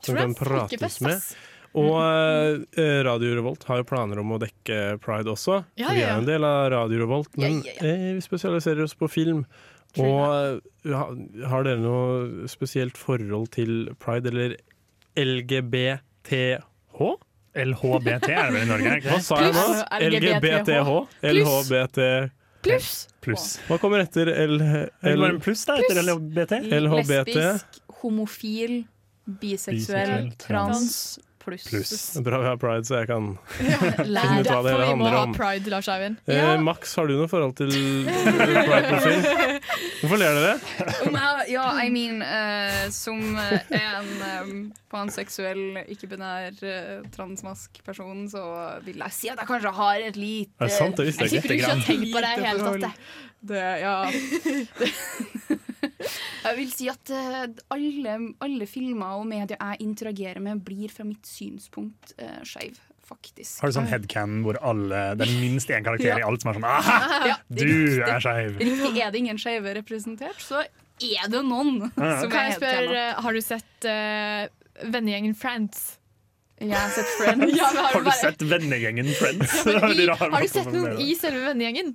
[0.00, 1.18] som kan prates med.
[1.20, 1.30] ass.
[1.78, 5.60] Og eh, Radio Revolt har jo planer om å dekke Pride også.
[5.78, 8.96] Ja, Vi er jo en del av Radio Revolt, men Ja, eh, vi spesialiserer oss
[8.98, 9.44] på film.
[9.98, 10.96] Og eh,
[11.48, 14.58] har dere noe spesielt forhold til pride, eller
[15.18, 17.08] LGBTH?
[17.58, 18.96] LHBT er det vel i Norge?
[19.00, 19.64] ikke Hva sa jeg nå?
[20.12, 20.90] LGBTH?
[21.32, 22.02] LHBT
[22.62, 22.92] Pluss.
[23.22, 23.46] Plus.
[23.68, 24.58] Hva kommer etter L...
[25.06, 26.58] L pluss da, etter LHBT?
[26.74, 28.80] Lesbisk, homofil,
[29.28, 30.96] biseksuell, Biseksuell, trans,
[31.38, 31.64] pluss.
[31.68, 31.92] Plus.
[32.24, 33.28] Bra vi har pride, så jeg kan
[33.64, 36.20] ja, finne ut hva det Derfor vi må ha pride, Lars Eivind.
[36.26, 37.70] Eh, Max, har du noe forhold til
[38.08, 39.20] pride-profil?
[40.02, 40.56] Hvorfor ler dere?
[41.08, 44.10] Om ja, I mean uh, Som eh, en
[44.48, 48.44] um, panseksuell, ikke-binær uh, transmask person, så
[48.86, 50.98] vil jeg si at jeg kanskje har et lite Er det sant?
[50.98, 51.56] Det visste jeg Jeg ikke.
[51.56, 52.98] Jeg sitter ikke og tenker på det i det hele tatt.
[53.38, 53.96] Det, ja.
[56.44, 61.04] jeg vil si at eh, alle, alle filmer og medier jeg interagerer med, blir fra
[61.08, 62.78] mitt synspunkt uh, skeiv.
[63.08, 63.62] Faktisk.
[63.62, 66.58] Har du sånn headcan hvor alle, det er minst én karakter i alt som er
[66.58, 66.96] sånn Aha!
[67.30, 68.02] Ja, Du riktig.
[68.04, 68.58] er skeiv!
[68.60, 68.90] Riktig.
[69.00, 72.18] Er det ingen skeive representert, så er det noen Ja.
[72.20, 74.42] som Kan er jeg spørre, har du sett uh,
[74.92, 75.94] vennegjengen Friends?
[76.60, 77.54] Jeg har sett Friends.
[77.56, 79.56] Ja, har, Har du bare- sett vennegjengen Friends?
[79.64, 81.94] Ja, i, har du sett noen i selve vennegjengen?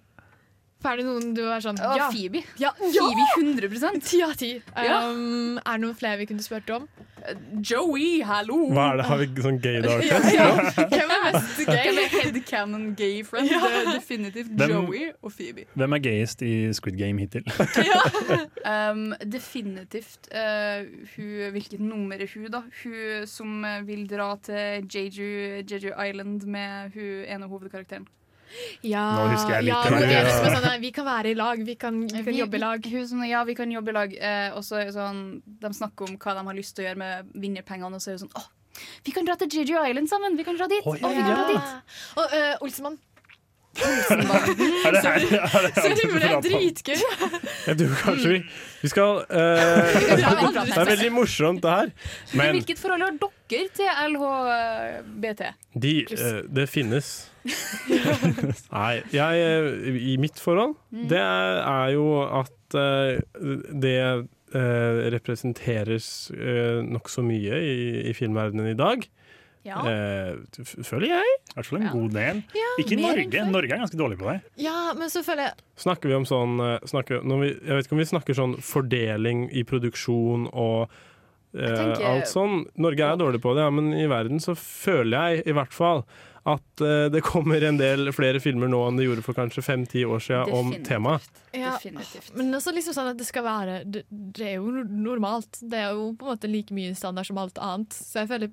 [0.84, 2.42] Er det noen du er sånn Ja, Ja, Phoebe.
[2.62, 4.52] Ja, Phoebe 100 Ti av ti.
[4.76, 6.88] Um, er det noen flere vi kunne spurt om?
[7.64, 8.58] Joey, hallo!
[8.76, 9.04] Hva er det?
[9.08, 10.34] Har vi sånn gaydar Ja, test?
[10.36, 10.88] ja.
[10.92, 11.78] Hvem er mest gay?
[11.88, 13.48] Hvem er headcanon gay friend?
[13.48, 13.62] Ja.
[13.64, 15.64] Det er definitivt Hvem- Joey og Phoebe.
[15.80, 17.48] Hvem er gayest i Squid Game hittil?
[18.64, 20.84] Um, definitivt uh,
[21.16, 22.62] hun, Hvilket nummer er hun, da?
[22.84, 28.08] Hun som vil dra til Jeju, Jeju Island med hun ene hovedkarakteren.
[28.84, 30.10] Ja, Nå husker jeg litt ja, det.
[30.14, 32.64] er liksom sånn, Vi kan være i lag, vi kan, vi kan Vi- jobbe i
[32.64, 32.86] lag.
[32.86, 34.14] Hun, sånn, ja, vi kan jobbe i lag.
[34.20, 36.98] Eh, og så er sånn, de snakker om hva de har lyst til å gjøre
[36.98, 38.50] med vinnerpengene, og så er det sånn åh,
[39.06, 40.36] vi kan dra til Gigi Island sammen!
[40.38, 40.82] Vi kan dra dit!
[40.84, 41.98] Å, Å, vi kan dra dit!
[42.18, 42.98] Og uh, Olsemann.
[43.74, 45.22] Det her-
[45.66, 47.00] det Sorry, men det er dritgøy.
[47.68, 48.40] Jeg tror kanskje vi,
[48.84, 50.66] vi skal eh, Vi videre.
[50.70, 51.90] Det er veldig morsomt, det her.
[52.38, 53.18] Men Hvilket forhold har
[53.50, 55.42] dere til LHBT?
[55.74, 57.10] de, uh, det finnes.
[58.74, 61.08] Nei, jeg I mitt forhold, Mm.
[61.10, 63.18] det er, er jo at uh,
[63.84, 63.98] det
[64.54, 67.78] uh, representeres uh, nokså mye i,
[68.12, 69.06] i filmverdenen i dag.
[69.64, 69.80] Ja.
[69.80, 71.34] Uh, føler jeg.
[71.50, 72.42] I hvert fall en god del.
[72.58, 73.46] Ja, Ikke Norge.
[73.50, 74.38] Norge er ganske dårlig på det.
[74.62, 77.96] Ja, men så føler jeg Snakker vi om sånn snakker, når vi, Jeg vet ikke
[77.98, 80.92] om vi snakker sånn fordeling i produksjon og
[81.54, 82.66] tenker- alt sånn.
[82.82, 86.04] Norge er dårlig på det, ja, men i verden så føler jeg i hvert fall
[86.46, 90.02] at eh, det kommer en del flere filmer nå enn det gjorde for kanskje fem-ti
[90.04, 91.30] år siden om temaet.
[91.56, 92.34] ja, Definitivt.
[92.36, 95.62] Men også liksom sånn at det skal være det, det er jo normalt.
[95.62, 97.96] Det er jo på en måte like mye standard som alt annet.
[97.96, 98.52] Så jeg føler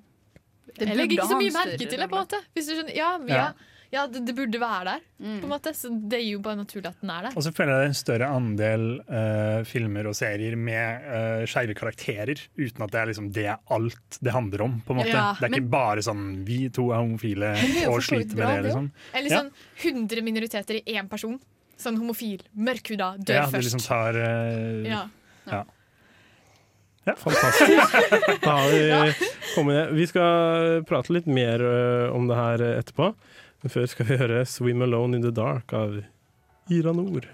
[0.79, 2.39] Jeg legger ikke så mye merke til det, på en måte.
[2.55, 2.95] Hvis du skjønner.
[2.95, 3.35] Ja, Ja.
[3.35, 3.51] ja,
[3.91, 5.39] ja det, det burde være der, Mm.
[5.41, 5.71] på en måte.
[5.75, 7.33] Så det er jo bare naturlig at den er der.
[7.37, 11.43] Og så føler jeg det er en større andel uh, filmer og serier med uh,
[11.45, 14.81] skeive karakterer, uten at det er liksom det er alt det handler om.
[14.87, 15.11] på en måte.
[15.13, 17.93] Ja, det er men- ikke bare sånn 'vi to er homofile Men det er jo
[17.93, 18.55] og sliter med det'.
[18.55, 18.91] det liksom.
[19.13, 19.41] Eller Ja.
[19.41, 19.51] sånn
[19.83, 21.39] 100 minoriteter i én person.
[21.77, 23.73] Sånn homofil, mørkhuda, dør Ja, det først.
[23.73, 25.05] liksom tar uh, Ja.
[25.47, 25.63] ja.
[27.17, 27.93] Fantastisk.
[28.45, 29.13] Da har vi
[29.55, 29.93] kommet ned.
[29.97, 31.61] Vi skal prate litt mer
[32.13, 33.13] om det her etterpå.
[33.61, 35.99] Men før skal vi høre 'Swim Alone in the Dark' av
[36.73, 37.27] Ira Nord.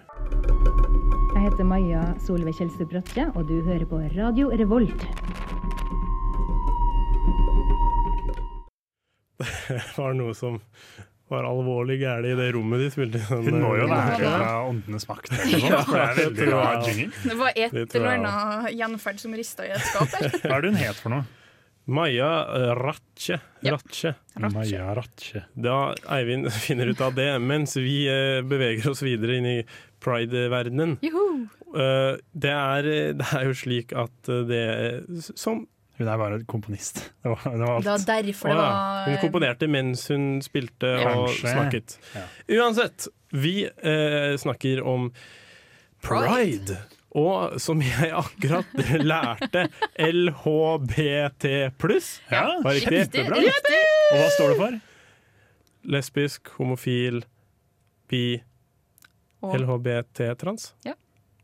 [1.33, 5.05] Jeg heter Maja Solveig Kjelstrup Røtke, og du hører på Radio Revolt.
[9.67, 10.59] Det var noe som
[11.31, 13.23] var alvorlig gærent i det rommet de spilte i.
[13.27, 14.35] Sånn, Hun må jo være ja.
[14.35, 15.31] fra Åndenes makt.
[15.31, 16.21] Det er.
[16.35, 20.11] Det var et eller annet gjenferd som rista i et skap.
[20.43, 21.46] Hva er det hun het for noe?
[21.87, 22.29] Maja
[22.75, 23.37] Ratche.
[23.63, 24.13] Ratche.
[24.35, 25.45] Maja Ratche.
[25.55, 28.01] Da Eivind finner ut av det, mens vi
[28.43, 29.57] beveger oss videre inn i
[30.03, 30.97] pride-verdenen.
[31.75, 35.65] Eh, det, er, det er jo slik at eh, det Som
[35.97, 37.01] Hun er bare komponist.
[37.23, 37.87] Det var, det var alt.
[37.87, 41.53] Det var derfor det var Hun komponerte mens hun spilte og Kanskje.
[41.55, 41.97] snakket.
[42.13, 42.25] Ja.
[42.59, 45.09] Uansett, vi eh, snakker om
[46.05, 46.77] pride.
[47.15, 48.67] Og som jeg akkurat
[49.11, 49.67] lærte,
[50.01, 51.45] LHBT
[51.79, 52.17] pluss.
[52.31, 53.05] Ja, Var riktig?
[53.13, 53.39] kjempebra.
[54.11, 54.77] Og hva står det for?
[55.87, 57.21] Lesbisk, homofil,
[58.11, 58.41] bi,
[59.41, 60.73] Og- LHBT-trans.
[60.85, 60.93] Ja.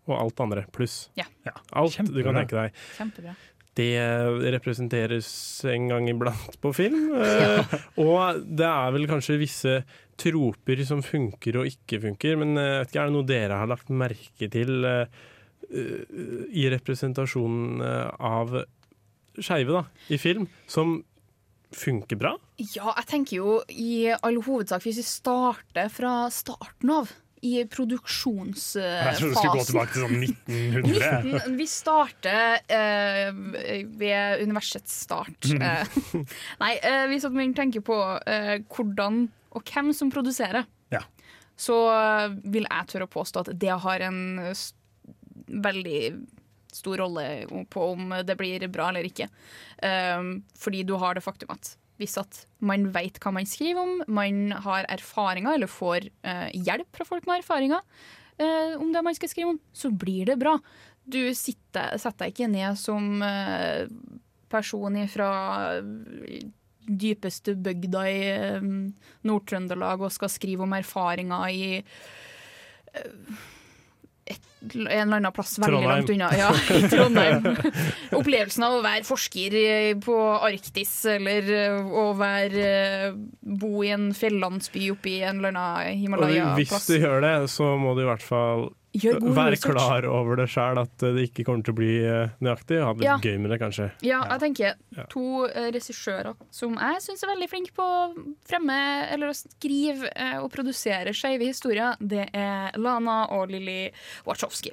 [0.04, 1.08] Og alt andre pluss.
[1.16, 1.24] Ja.
[1.72, 2.74] Alt du kan tenke deg.
[2.98, 3.36] Kjempebra.
[3.74, 3.88] Det
[4.54, 5.28] representeres
[5.66, 7.08] en gang iblant på film.
[7.24, 7.64] Ja.
[8.04, 9.78] Og det er vel kanskje visse
[10.20, 13.58] troper som funker og ikke funker, men eh, jeg vet ikke, er det noe dere
[13.64, 15.32] har lagt merke til eh, eh,
[15.74, 18.54] i representasjonen eh, av
[19.42, 19.84] skeive da,
[20.14, 21.00] i film, som
[21.74, 22.36] funker bra?
[22.62, 27.10] Ja, jeg tenker jo i all hovedsak, hvis vi starter fra starten av,
[27.44, 31.18] i produksjonsfasen Jeg trodde du skulle gå tilbake til sånn 1900.
[31.26, 33.34] 19, vi starter eh,
[34.00, 35.50] ved universets start.
[35.52, 35.98] Eh,
[36.64, 39.26] nei, eh, hvis man tenker på eh, hvordan
[39.58, 41.02] og hvem som produserer, Ja.
[41.60, 44.22] så eh, vil jeg tørre å påstå at det har en
[44.54, 44.72] s-
[45.64, 46.00] veldig
[46.74, 49.30] stor rolle på om det blir bra eller ikke.
[49.84, 54.02] Um, fordi du har det faktum at hvis at man vet hva man skriver om,
[54.10, 57.84] man har erfaringer eller får uh, hjelp fra folk med erfaringer
[58.42, 60.58] uh, om det man skal skrive om, så blir det bra.
[61.04, 63.86] Du sitter, setter deg ikke ned som uh,
[64.52, 65.30] person fra
[66.84, 68.24] dypeste bygda i
[69.24, 71.68] Nord-Trøndelag og skal skrive om erfaringer i
[72.94, 75.90] et, en eller annen plass veldig Trondheim.
[75.92, 76.30] langt unna.
[76.38, 77.48] Ja, i Trondheim.
[78.20, 79.58] Opplevelsen av å være forsker
[80.04, 82.70] på Arktis, eller eh, å være,
[83.10, 83.18] eh,
[83.64, 86.72] bo i en fjellandsby oppe i en eller annen Himalaya-plass.
[86.88, 89.74] Hvis du gjør det, så må du i hvert fall Gjør god være research.
[89.74, 92.78] klar over det sjøl, at det ikke kommer til å bli eh, nøyaktig.
[92.86, 93.16] Ha det Ja.
[93.18, 93.88] gøy med det, kanskje.
[94.06, 95.06] Ja, jeg tenker Ja.
[95.10, 98.14] to eh, regissører som jeg syns er veldig flinke på å
[98.46, 98.76] fremme
[99.10, 101.96] eller å skrive eh, og produsere skeive historier.
[102.06, 103.90] Det er Lana og Lilly
[104.54, 104.72] Wachowski.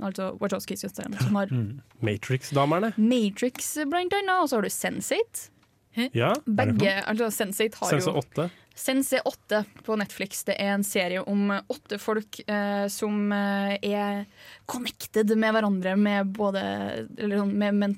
[0.00, 1.20] Altså Wachowski-søstrene.
[1.20, 1.52] Som har
[2.00, 2.92] Matrix-damerne.
[2.96, 5.50] Matrix, blant annet, og så har du Sense8.
[6.14, 6.32] Ja.
[6.46, 8.48] Begge, altså Sense8 har Sense jo 8.
[8.78, 10.44] Sense 8 på Netflix.
[10.46, 14.20] Det er en serie om åtte folk eh, som eh, er
[14.70, 16.62] connected med hverandre med både
[17.18, 17.96] eller sånn, med men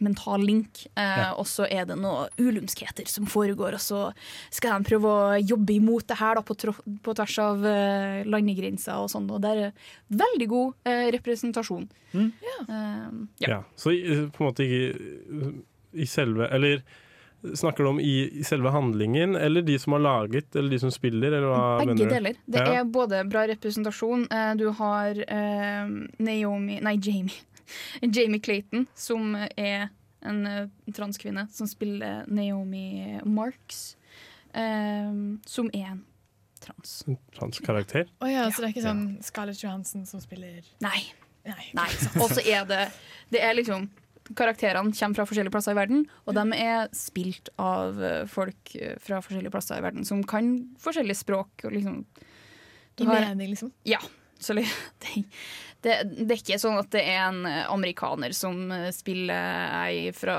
[0.00, 0.86] mental link.
[0.96, 1.32] Eh, Ja.
[1.36, 4.12] Og så er det noe ulumskheter som foregår, og så
[4.50, 6.54] skal de prøve å jobbe imot det her da, på,
[7.02, 9.28] på tvers av eh, landegrenser og sånn.
[9.30, 9.72] Og det er
[10.10, 11.88] veldig god eh, representasjon.
[12.14, 12.32] Mm.
[12.68, 13.62] Eh, Ja.
[13.76, 13.90] Så
[14.32, 15.62] på en måte ikke
[15.94, 16.82] i selve Eller
[17.42, 20.92] snakker du om i, i selve handlingen, eller de som har laget, eller de som
[20.94, 22.14] spiller, eller hva Begge mener du?
[22.14, 22.36] deler.
[22.46, 22.74] Det Ja.
[22.80, 24.28] er både bra representasjon.
[24.30, 25.88] eh, Du har eh,
[26.22, 27.34] Naomi Nei, Jamie.
[28.14, 29.88] Jamie Clayton, som er
[30.22, 33.96] en eh, transkvinne som spiller Naomi Marks.
[34.54, 35.10] eh,
[35.46, 36.04] som er en
[36.62, 37.02] trans.
[37.08, 38.06] En transkarakter?
[38.20, 41.00] oh, ja, så det er ikke sånn Scarlett Johansson som spiller Nei.
[41.42, 41.64] Nei.
[41.74, 41.88] Nei.
[42.22, 42.84] Og så er det
[43.34, 43.88] Det er liksom
[44.38, 48.70] Karakterene kommer fra forskjellige plasser i verden, og de er spilt av eh, folk
[49.02, 51.64] fra forskjellige plasser i verden som kan forskjellige språk.
[51.66, 51.96] Og liksom,
[53.02, 53.72] I mening, liksom?
[53.84, 53.98] Ja.
[54.38, 54.64] Så det,
[55.82, 60.12] det, det er ikke sånn at det er en eh, amerikaner som eh, spiller ei
[60.14, 60.36] fra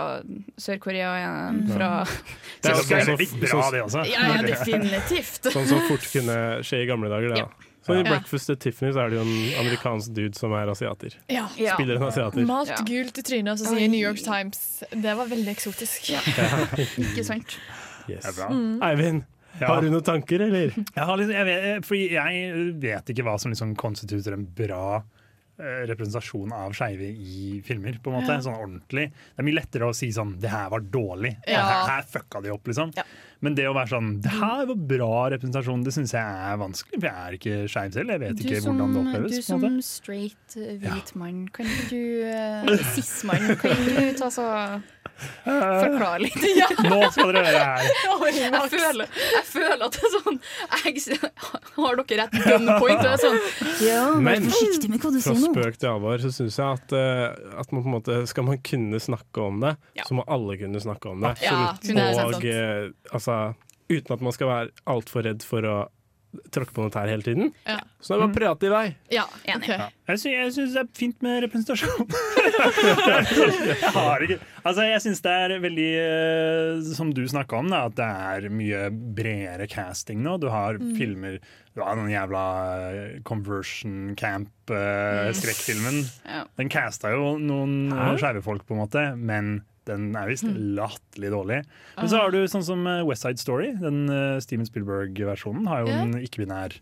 [0.58, 1.73] Sør-Korea og en Mm.
[1.75, 1.89] fra
[2.63, 3.27] Det er jo Tyskland.
[3.27, 4.06] sånn bra, det også.
[4.08, 5.51] Ja, ja, definitivt.
[5.53, 7.36] Sånn som fort kunne skje i gamle dager.
[7.36, 7.69] Da.
[7.84, 8.03] Så I Ja.
[8.13, 11.17] Breakfast at Tiffany så er det jo en amerikansk dude som er asiater.
[11.27, 11.49] Ja.
[11.51, 12.45] Spiller en asiater.
[12.47, 16.13] Malt gult i trynet, og så sier New York Times Det var veldig eksotisk.
[17.03, 17.58] Ikke sant?
[18.08, 18.23] Yes.
[18.23, 18.47] Det bra.
[18.51, 18.79] Mm.
[18.88, 19.23] Eivind,
[19.60, 19.67] Ja.
[19.67, 20.71] har du noen tanker, eller?
[20.73, 25.03] Jeg, har litt, jeg, vet, jeg vet ikke hva som liksom konstituerer en bra eh,
[25.58, 28.00] representasjon av skeive i filmer.
[28.04, 28.39] på en måte, Ja.
[28.42, 29.12] sånn ordentlig.
[29.12, 31.62] Det er mye lettere å si sånn 'det her var dårlig', Ja.
[31.62, 32.63] her, her fucka de opp'.
[32.66, 32.92] liksom.
[33.42, 37.00] Men det å være sånn 'det her var bra representasjon', det syns jeg er vanskelig.
[37.00, 38.10] For jeg er ikke skeiv selv.
[38.10, 39.32] Jeg vet ikke hvordan det oppleves.
[39.36, 44.82] du som straight eh, hvit mann, kan du uh, Cis-mann, kan du ta så
[45.44, 46.36] Forklare litt.
[46.92, 47.88] Nå skal dere høre her.
[48.34, 50.39] Jeg føler, jeg føler at det er sånn
[50.84, 51.20] jeg,
[51.78, 53.04] Har dere rett gunpoint?
[53.08, 53.39] Og sånn
[53.86, 55.52] Ja, Men forsiktig med hva du fra sier nå.
[55.56, 57.26] spøk til alvor så syns jeg at, eh,
[57.63, 59.76] at man på en måte, skal man kunne snakke om det,
[60.08, 61.34] så må alle kunne snakke om det.
[61.44, 62.24] Ja, Absolutt.
[62.38, 63.39] Og eh, altså,
[63.92, 65.78] uten at man skal være altfor redd for å
[66.54, 67.52] tråkke på noe tær hele tiden.
[67.69, 67.80] Ja.
[68.04, 68.86] Så da må man prate i vei.
[69.13, 69.69] Ja, enig.
[69.69, 69.88] Ja.
[70.10, 72.08] Jeg sy jeg syns det er fint med representasjon.
[72.93, 77.82] jeg har ikke Altså, jeg syns det er veldig eh, Som du snakka om, da,
[77.89, 80.38] at det er mye bredere casting nå.
[80.39, 80.96] Du har Mm.
[80.98, 81.36] filmer
[81.76, 82.43] Du har den jævla
[82.93, 86.04] eh, Conversion Camp-skrekkfilmen.
[86.28, 86.43] Ja.
[86.60, 91.62] Den casta jo noen skeive folk, på en måte, men den er visst latterlig dårlig.
[91.98, 93.72] Men så har du sånn som eh, West Side Story.
[93.82, 96.78] Den eh, Steven Spielberg-versjonen har jo en ikke-binær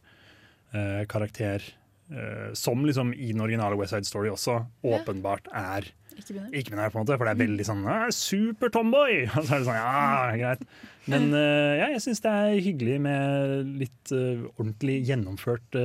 [0.74, 1.64] eh, karakter.
[2.12, 5.88] eh, som liksom i den originale West Side Story også åpenbart er
[6.18, 6.50] Ikke-binær.
[6.60, 9.22] ikke-binær, på en måte, for det er veldig sånn «Ah, super-tomboy!
[9.38, 10.66] Og så er det sånn, ja, greit.
[11.08, 15.80] Men eh, ja, jeg syns det er hyggelig med litt eh, ordentlig gjennomført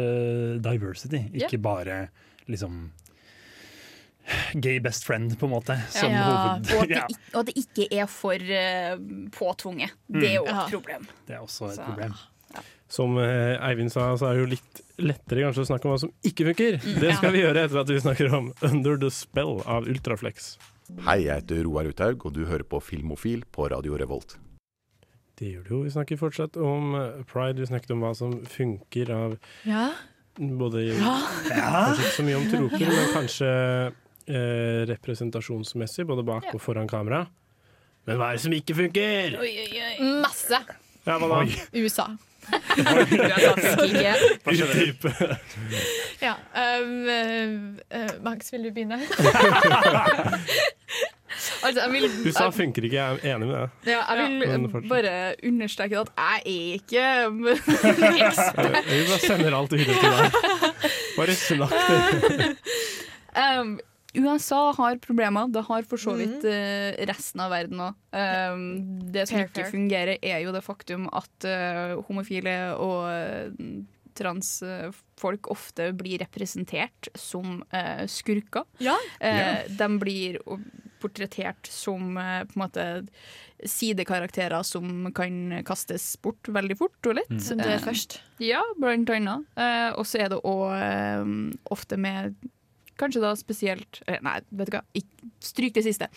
[0.66, 2.00] diversity, ikke bare
[2.50, 2.88] liksom
[4.54, 6.24] gay best friend, på en måte, som Ja,
[6.58, 6.70] hoved...
[6.76, 8.96] og, at det, og at det ikke er for uh,
[9.36, 9.92] påtvunget.
[10.08, 10.64] Det er jo et Ja.
[10.70, 11.06] problem.
[11.28, 12.14] det er også et Så- problem.
[12.88, 15.98] Som eh, Eivind sa, så er det jo litt lettere kanskje å snakke om hva
[16.04, 16.76] som ikke funker.
[16.84, 17.00] Mm.
[17.02, 20.52] Det skal vi gjøre etter at vi snakker om Under the Spell av Ultraflex.
[21.02, 24.36] Hei, jeg heter Roar Uthaug, og du hører på Filmofil på Radio Revolt.
[25.36, 25.80] Det gjør det jo.
[25.82, 27.58] Vi snakker fortsatt om eh, pride.
[27.58, 29.34] Vi snakket om hva som funker av
[29.66, 29.88] Ja.
[30.38, 31.16] både Ja.
[31.50, 33.50] Kanskje ikke så mye om troper, men kanskje
[34.28, 37.24] eh, representasjonsmessig, både bak og foran kamera.
[38.06, 39.38] Men hva er det som ikke funker?
[40.22, 40.62] Masse.
[41.06, 41.42] Ja, hva da?
[41.74, 42.06] USA.
[44.46, 45.12] Utdype.
[46.20, 46.34] Ja.
[46.80, 48.94] Um, eh, eh, Max, vil du begynne?
[51.64, 53.68] altså, jeg vil USA funker ikke, jeg er enig med det.
[53.92, 56.46] Ja, jeg vil bare understreke at jeg er
[56.78, 57.04] ikke
[58.24, 58.84] ekspert.
[58.88, 60.30] vi bare sender alt videre til deg.
[61.18, 61.72] Bare snakk.
[63.36, 63.68] Um,
[64.16, 65.48] USA har problemer.
[65.52, 67.98] Det har for så vidt uh, resten av verden òg.
[68.16, 68.64] Um,
[69.12, 69.72] det som Fair, ikke fair.
[69.74, 73.84] fungerer, er jo det faktum at uh, homofile og uh,
[74.16, 78.64] transfolk ofte blir representert som eh, skurker.
[78.80, 78.94] Ja.
[79.20, 80.38] Eh, De blir
[81.02, 82.86] portrettert som eh, på en måte
[83.64, 87.30] sidekarakterer som kan kastes bort veldig fort og lett.
[87.32, 87.40] Mm.
[87.44, 88.18] Som dør Eh, først.
[88.40, 89.46] Ja, blant annet.
[89.56, 92.36] Eh, og så er det òg ofte med
[92.96, 94.82] Kanskje da spesielt eh, Nei, vet du hva,
[95.44, 96.08] stryk det siste.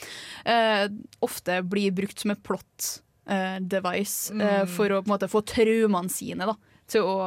[0.47, 0.88] Uh,
[1.25, 2.89] ofte blir brukt som et plot
[3.30, 4.67] uh, device uh, Mm.
[4.75, 6.55] for å på en måte få traumene sine da,
[6.89, 7.17] til å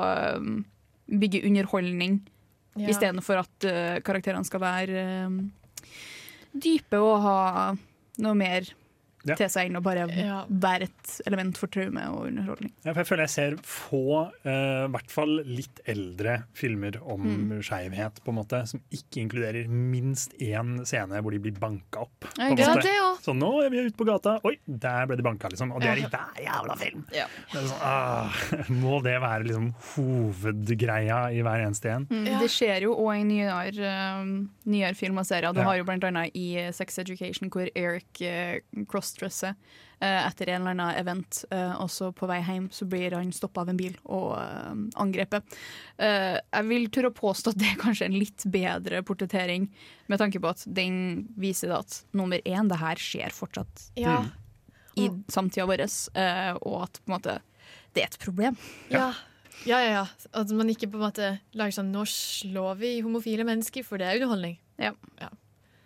[1.12, 2.20] bygge underholdning,
[2.80, 2.88] Ja.
[2.88, 3.66] istedenfor at
[4.02, 5.02] karakterene skal være
[6.56, 7.40] dype og ha
[8.24, 8.64] noe mer
[9.24, 9.34] Ja.
[9.38, 10.06] til seg og bare
[10.50, 12.72] være et element for traume og underholdning.
[12.84, 17.22] Ja, for jeg føler jeg ser få, i i hvert fall litt eldre filmer om
[17.22, 17.62] Mm.
[17.62, 22.20] skeivhet, på en måte, som ikke inkluderer minst én scene hvor de blir banka opp.
[22.20, 22.82] på Ja, måte.
[22.82, 23.14] det ja.
[23.22, 25.72] Så nå er vi ute på gata, oi, der ble de banka, liksom.
[25.72, 27.04] Og det er i hver jævla film!
[27.14, 27.26] Ja.
[27.52, 28.28] Det sånn, ah,
[28.70, 32.06] må det være liksom hovedgreia i hver eneste en?
[32.10, 34.24] Mm, Det skjer jo òg i nyere, uh,
[34.66, 35.52] nyere film og serier.
[35.54, 35.64] Du Ja.
[35.66, 40.70] har jo blant annet i Sex Education hvor Eric uh, crossdresser eh, etter en eller
[40.70, 43.96] annen event, Også og så på vei hjem så blir han stoppa av en bil
[44.04, 45.42] og eh, angrepet.
[45.98, 49.68] Eh, jeg vil tørre å påstå at det er kanskje en litt bedre portrettering,
[50.08, 54.24] med tanke på at den viser at nummer én, det her skjer fortsatt Ja.
[54.96, 55.80] i samtida vår,
[56.14, 57.40] eh, og at på en måte
[57.94, 58.56] det er et problem.
[58.90, 59.12] Ja.
[59.68, 60.06] Ja, ja, ja.
[60.34, 64.08] At man ikke på en måte lager sånn Nå slår vi homofile mennesker, for det
[64.08, 64.56] er underholdning.
[64.80, 64.94] Ja.
[65.20, 65.28] Ja.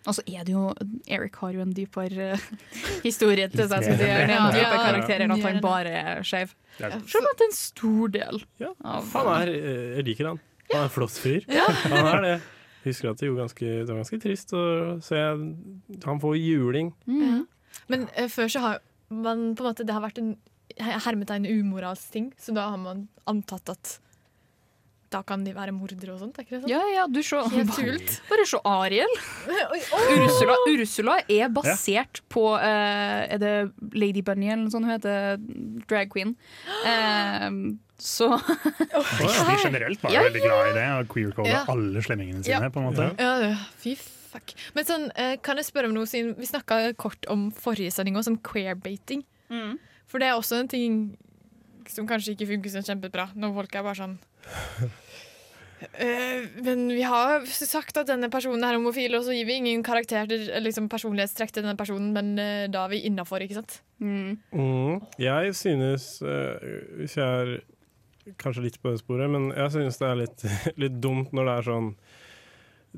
[0.07, 0.69] Og så er det jo
[1.11, 2.37] Eric har jo en dypere
[3.07, 3.87] historie til seg.
[3.99, 6.53] Det er en dypere karakter enn at han bare er skeiv.
[6.79, 8.43] Selv om det er en stor del.
[8.61, 8.73] Ja,
[9.13, 10.43] Han er, eh, jeg liker han.
[10.71, 11.43] Han er en flott fyr.
[11.47, 12.35] Han er det.
[12.87, 14.63] Husker at det, ganske, det var ganske trist å
[15.03, 16.93] se han får juling.
[17.09, 17.41] Mm.
[17.91, 20.35] Men eh, før så har man på en måte Det har vært en
[20.77, 23.97] hermetegn umoralsk ting, så da har man antatt at
[25.13, 26.37] da kan de være mordere og sånt.
[26.39, 26.71] Er ikke det sånn?
[26.71, 28.15] Ja, ja, du så, Helt kult.
[28.29, 29.13] Bare se Ariel.
[30.17, 33.53] Ursula, Ursula er basert på uh, Er det
[33.95, 35.37] Lady Bunny eller noe sånt hun heter?
[35.87, 36.35] Drag queen.
[36.83, 41.63] Uh, så De generelt var jo Ja, veldig glad i det, og queer-code Ja.
[41.71, 42.69] alle slemmingene sine, Ja.
[42.69, 43.07] på en måte.
[43.17, 44.53] Ja, fy fuck.
[44.75, 48.19] Men sånn, eh, kan jeg spørre om noe siden vi snakka kort om forrige sending
[48.19, 48.37] også, om
[49.49, 49.77] Mm.
[50.05, 51.17] For det er også en ting
[51.87, 54.17] som kanskje ikke funker så kjempebra, når folk er bare sånn
[55.77, 59.83] «Eh, men vi har sagt at denne personen er homofil, og så gir vi ingen
[59.85, 63.75] karakter eller liksom personlighetstrekk til denne personen, men uh, da er vi innafor, ikke sant?
[64.01, 64.39] Mm.
[65.21, 66.57] Jeg synes, uh,
[66.97, 70.47] hvis jeg er kanskje litt på det sporet, men jeg synes det er litt,
[70.83, 71.91] litt dumt når det er sånn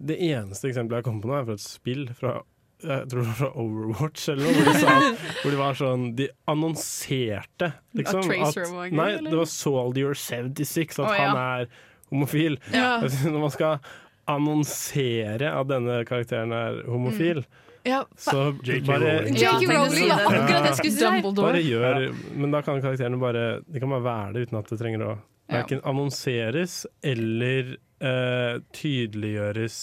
[0.10, 2.38] Det eneste eksempelet jeg kommer på nå, er fra et spill fra
[2.80, 4.92] jeg tror det var fra Overwatch eller noe, hvor de, sa,
[5.42, 8.60] hvor de var sånn De annonserte liksom At
[8.96, 11.26] Nei, det var Soldier 76, at oh, ja.
[11.26, 11.74] han er
[12.10, 12.56] homofil.
[12.74, 13.00] Ja.
[13.34, 13.82] Når man skal
[14.30, 17.44] annonsere at denne karakteren er homofil,
[17.88, 18.52] Ja, så
[18.86, 19.36] bare Rowling.
[19.40, 19.68] J.K.
[19.72, 21.04] Rowling var akkurat det jeg skulle si.
[21.04, 21.48] Dumbledore.
[21.48, 24.80] bare gjør, men da kan karakterene bare De kan bare være det uten at det
[24.82, 25.12] trenger å
[25.50, 25.64] Ja.
[25.64, 27.72] verken annonseres eller
[28.06, 29.80] uh, tydeliggjøres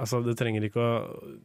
[0.00, 0.92] Altså, det trenger ikke å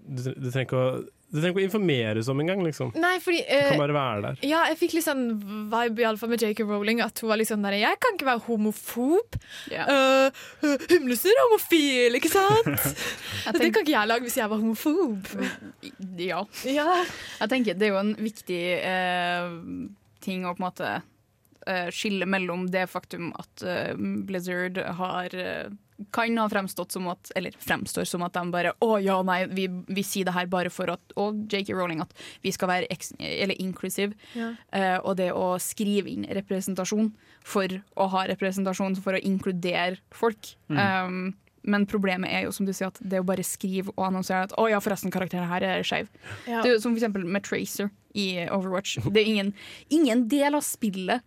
[0.10, 0.92] Det tre- trenger ikke å
[1.30, 2.90] det trenger ikke å informeres om engang, liksom.
[2.98, 4.40] Nei, fordi Det eh, kan bare være der.
[4.50, 5.28] Ja, jeg fikk litt sånn
[5.70, 6.66] vibe i alle fall med J.K.
[6.66, 7.04] Rowling.
[7.06, 9.38] At hun var litt sånn der Jeg kan ikke være homofob.
[9.70, 10.32] Yeah.
[10.34, 12.88] Uh, humlesnurr er homofil, ikke sant?
[13.60, 15.30] Det kan ikke jeg lage hvis jeg var homofob.
[16.18, 16.42] Ja.
[16.66, 16.88] Ja.
[17.44, 19.54] Jeg tenker Det er jo en viktig uh,
[20.26, 20.90] ting å på en måte
[21.70, 23.64] eh, skille mellom det faktum at
[24.26, 25.38] Blizzard har
[26.12, 29.68] kan ha fremstått som at Eller fremstår som at de bare Å ja, nei, vi,
[29.88, 33.14] vi sier det her bare for at Og JK Rowling at vi skal være eks,
[33.20, 34.16] eller inclusive.
[34.38, 34.54] Ja.
[34.74, 37.12] Uh, og det å skrive inn representasjon
[37.46, 40.54] for å ha representasjon, for å inkludere folk.
[40.72, 40.80] Mm.
[40.80, 41.20] Um,
[41.70, 44.56] men problemet er jo som du sier at det å bare skrive og annonsere at
[44.60, 46.10] å ja, forresten, karakteren her er skeiv.
[46.46, 46.62] Ja.
[46.62, 49.00] Det er jo Som for eksempel med Tracer i Overwatch.
[49.10, 49.52] Det er ingen,
[49.94, 51.26] ingen del av spillet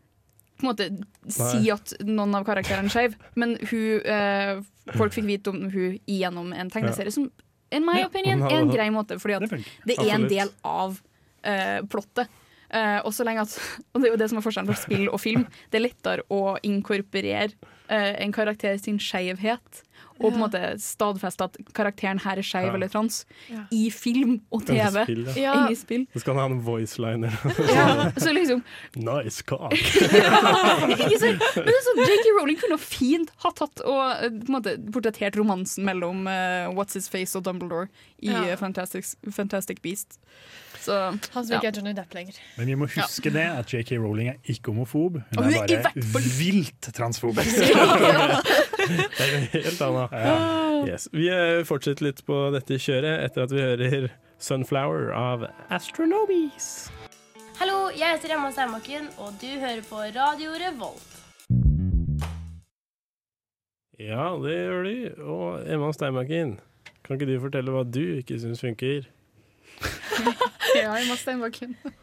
[0.63, 0.89] på en måte
[1.33, 4.61] si at noen av karakterene er skeive, men hun, eh,
[4.97, 7.29] folk fikk vite om hun gjennom en tegneserie som
[7.73, 9.51] in my opinion er en grei måte, fordi at
[9.89, 10.99] det er en del av
[11.43, 12.31] eh, plottet.
[12.73, 13.55] Eh, og så lenge at,
[13.93, 15.47] og det er jo det som er forskjellen på spill og film.
[15.73, 17.51] Det er lettere å inkorporere
[17.89, 19.83] eh, en karakter sin skeivhet,
[20.23, 22.75] og på en måte stadfeste at karakteren her er skeiv Ja.
[22.75, 23.64] eller trans, Ja.
[23.70, 25.03] i film og TV.
[25.05, 25.35] spill, ja.
[25.43, 25.53] Ja.
[25.66, 26.07] Enn i spill.
[26.14, 27.33] Så skal han ha en voiceliner.
[27.73, 28.62] Ja, så liksom
[28.97, 29.73] Nice cock.
[29.77, 31.43] Ikke sant?
[31.57, 32.33] Men det er sånn, J.K.
[32.39, 36.95] Rowling kunne fint ha tatt og eh, på en måte portrettert romansen mellom uh, What's
[36.99, 37.89] His Face og Dumbledore
[38.23, 38.45] i Ja.
[38.53, 40.18] eh, Fantastic, Fantastic Beast.
[40.83, 40.97] Så,
[41.35, 42.35] Han som ikke er Johnny Depp lenger.
[42.59, 45.20] Men vi må huske det at JK Rowling er ikke homofob.
[45.37, 47.55] Hun hun er bare vilt transfobisk.
[48.89, 50.16] Det er helt annet.
[50.89, 51.09] Yes.
[51.14, 54.09] Vi eh, fortsetter litt på dette kjøret etter at vi hører
[54.43, 56.91] 'Sunflower' av Astronomies.
[57.61, 61.11] Hallo, jeg heter Emma Steinbakken, og du hører på Radio Revolt.
[64.03, 64.97] Ja, det gjør de.
[65.22, 66.57] Og Emma Steinbakken,
[67.05, 69.07] kan ikke du fortelle hva du ikke syns funker?
[70.83, 71.76] Ja, Emma Steinbakken.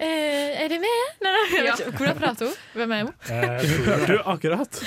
[0.00, 1.08] Eh, er det med?
[1.20, 1.72] Nei, nei, jeg Ja.
[1.76, 1.98] vet ikke.
[1.98, 2.54] Hvordan prater hun?
[2.72, 3.10] Hvem er hun?
[3.60, 4.78] Du hørte du akkurat.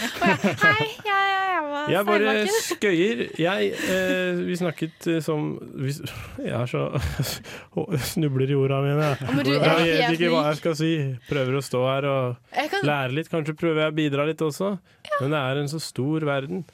[0.63, 3.21] Hei, jeg er Emma Jeg bare skøyer.
[3.37, 5.93] Jeg, eh, vi snakket eh, som vi,
[6.41, 6.81] Jeg er så
[8.15, 9.11] snubler i orda mine.
[9.21, 10.91] Oh, men du er jeg vet ikke hva jeg skal si.
[11.29, 13.29] Prøver å stå her og kan- lære litt.
[13.29, 14.73] Kanskje prøver jeg å bidra litt også.
[15.21, 16.65] Men det er en så stor verden.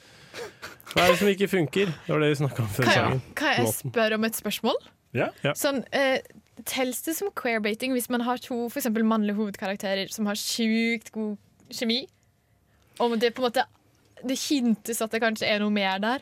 [0.94, 1.92] Hva er det som ikke funker?
[2.06, 3.20] Det var det vi snakka om før Kan jeg, sangen.
[3.36, 4.80] kan jeg spørre om et spørsmål?
[5.16, 5.30] Ja.
[5.56, 6.20] Sånn, eh,
[6.68, 11.12] Telles det som queerbating hvis man har to for eksempel mannlige hovedkarakterer som har sjukt
[11.14, 11.36] god
[11.70, 12.00] kjemi?
[12.98, 13.64] Om det på en måte
[14.26, 16.18] Det hintes at det kanskje er noe mer der,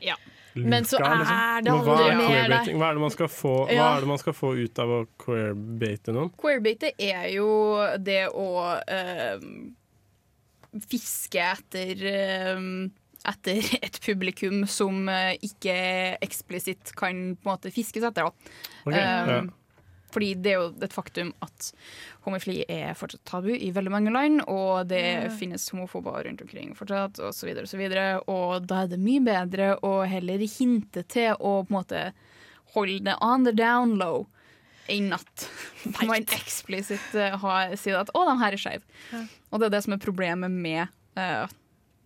[0.55, 1.65] men så er liksom.
[1.65, 2.69] det Men aldri er mer der.
[2.77, 3.87] Hva er det man skal få, hva Ja.
[3.97, 6.31] er det man skal få ut av å queerbate noen?
[6.37, 7.49] Queerbate er jo
[7.97, 8.47] det å
[8.87, 9.41] eh,
[10.91, 12.61] fiske etter eh,
[13.27, 15.77] etter et publikum som eh, ikke
[16.25, 18.29] eksplisitt kan på en måte fiskes etter.
[18.29, 18.53] Da.
[18.87, 19.45] Ok, Eh, ja.
[20.17, 21.73] Fordi det er jo et faktum at
[22.25, 25.29] homofili er fortsatt tabu i veldig mange land, og det Ja.
[25.35, 28.07] finnes homofober rundt omkring fortsatt, og så videre og så videre.
[28.31, 32.13] Og da er det mye bedre å heller hinte til å på en måte
[32.73, 34.27] holde det on the down low
[34.89, 35.49] enn at
[36.07, 37.37] man eksplisitt eh,
[37.77, 38.87] sier at 'å, de her er skeive'.
[39.13, 39.25] Ja.
[39.53, 41.47] Og det er det som er problemet med eh,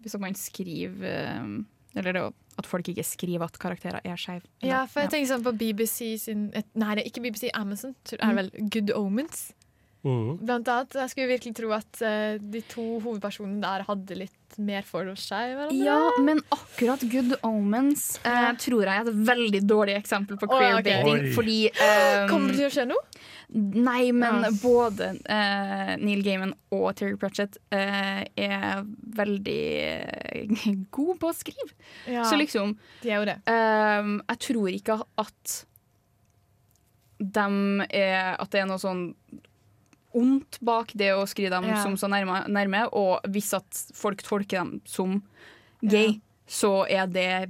[0.01, 2.23] hvis man skriver eh, Eller det
[2.61, 4.45] at folk ikke skriver at karakterer er skeive.
[4.63, 7.95] Ja, for jeg tenker sånn på BBC sin et, Nei, det er ikke BBC, Amazon.
[8.13, 9.51] Er det vel Good Omens?
[10.03, 10.39] Mhm.
[10.47, 10.95] Blant annet.
[10.97, 15.53] Jeg skulle virkelig tro at uh, de to hovedpersonene der hadde litt mer for seg.
[15.59, 15.77] hverandre.
[15.85, 20.51] Ja, men akkurat Good Omens uh, tror jeg er et veldig dårlig eksempel på Å,
[20.51, 20.81] Oh, okay.
[20.81, 21.29] queerbating.
[21.37, 23.05] Fordi um, Kommer det til å skje noe?
[23.53, 24.51] Nei, men Ja.
[24.63, 28.85] både uh, Neil Gaiman og Terry Pratchett eh, er
[29.21, 29.63] veldig
[30.97, 31.73] gode på å skrive.
[32.09, 33.39] Ja, Så liksom de er jo det.
[33.51, 35.59] eh, Jeg tror ikke at
[37.21, 39.11] dem er At det er noe sånn
[40.17, 41.83] ondt bak det å skrive dem Ja.
[41.83, 42.89] som så nærme, nærme.
[42.97, 45.23] Og hvis at folk tolker dem som
[45.83, 47.49] gay, så er det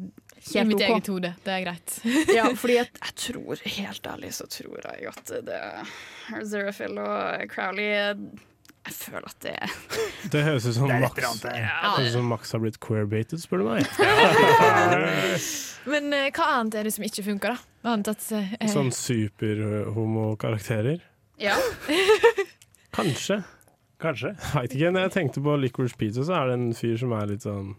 [0.54, 1.34] I mitt eget hode.
[1.44, 2.00] Det er greit.
[2.36, 5.61] ja, fordi jeg, jeg tror, helt ærlig, så tror jeg at det
[6.48, 8.16] Zerafil og Crowley Jeg
[8.96, 9.58] føler at det
[10.32, 10.88] Det høres ut som
[12.14, 13.82] som Max har blitt queerbated, spør du meg.
[15.90, 17.61] Men uh, hva annet er det som ikke funker, da?
[17.92, 18.38] Annet at, uh,
[18.72, 20.98] Sånn superhomokarakterer?
[21.40, 21.56] Ja.
[23.01, 23.40] Kanskje.
[24.01, 24.30] Kanskje.
[24.55, 24.90] Veit ikke.
[24.94, 27.74] Når jeg tenkte på Licorice Pizza, så er det en fyr som er litt sånn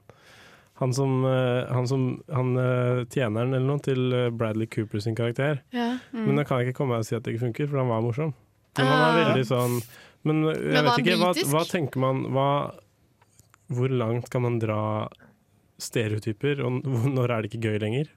[0.81, 2.03] Han som, eh, han, som,
[2.33, 5.59] han eh, tjeneren eller noe til eh, Bradley Cooper sin karakter.
[5.75, 5.91] Ja.
[6.13, 6.23] Mm.
[6.25, 7.91] Men da kan jeg ikke komme meg og si at det ikke funker, for han
[7.91, 8.31] var morsom.
[8.79, 9.19] Men han er Ah.
[9.27, 9.75] veldig sånn
[10.23, 12.45] Men jeg Men vet ikke, hva, hva tenker man hva,
[13.73, 14.77] Hvor langt kan man dra
[15.81, 16.81] stereotyper, og
[17.17, 18.09] når er det ikke gøy lenger?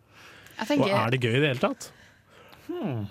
[0.78, 1.90] Og er det gøy i det hele tatt?
[2.68, 3.06] Mm,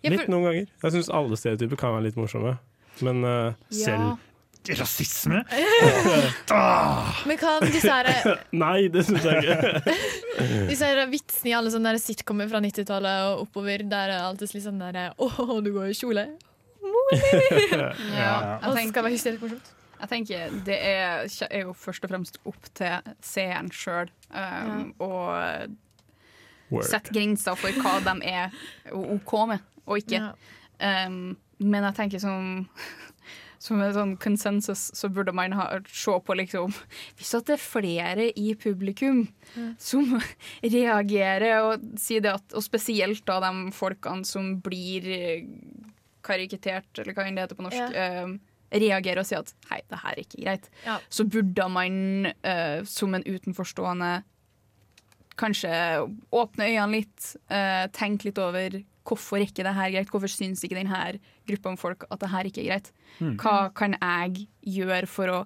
[0.00, 0.68] ja, Litt noen ganger.
[0.84, 2.54] Jeg syns alle stereotyper kan være litt morsomme.
[3.06, 3.24] Men
[3.68, 4.16] selv Ja.
[4.68, 5.40] Rasisme?
[7.26, 9.94] men kan disse her Nei, det syns jeg ikke.
[10.70, 14.66] Disse her vitsene i alle sånne sitcomer fra 90-tallet og oppover, der er alltid litt
[14.66, 15.30] sånn der Å,
[15.64, 16.26] du går i kjole.
[18.12, 19.72] Ja, Og skal være hysterisk morsomt.
[20.00, 25.10] Jeg tenker Det er, er jo først og fremst opp til seeren sjøl um, å
[26.86, 28.54] sette grenser for hva de er
[28.94, 30.22] OK med og ikke.
[30.80, 32.66] Um, men jeg tenker som
[33.60, 36.72] som en sånn konsensus så burde man ha, se på liksom
[37.18, 39.74] Hvis at det er flere i publikum mm.
[39.80, 40.14] som
[40.76, 45.90] reagerer og sier det at Og spesielt da de folkene som blir karikatert,
[46.24, 48.32] kariketert, eller hva enn det heter på norsk, eh,
[48.80, 50.98] reagerer og sier at hei, det her er ikke greit, Ja.
[51.08, 54.10] så burde man eh, som en utenforstående
[55.40, 55.72] kanskje
[56.36, 58.76] åpne øynene litt, eh, tenke litt over
[59.06, 62.48] hvorfor ikke det her greit, hvorfor syns ikke denne gruppa med folk at det her
[62.48, 62.90] ikke er greit.
[63.18, 63.36] Mm.
[63.40, 64.46] Hva kan jeg
[64.78, 65.38] gjøre for å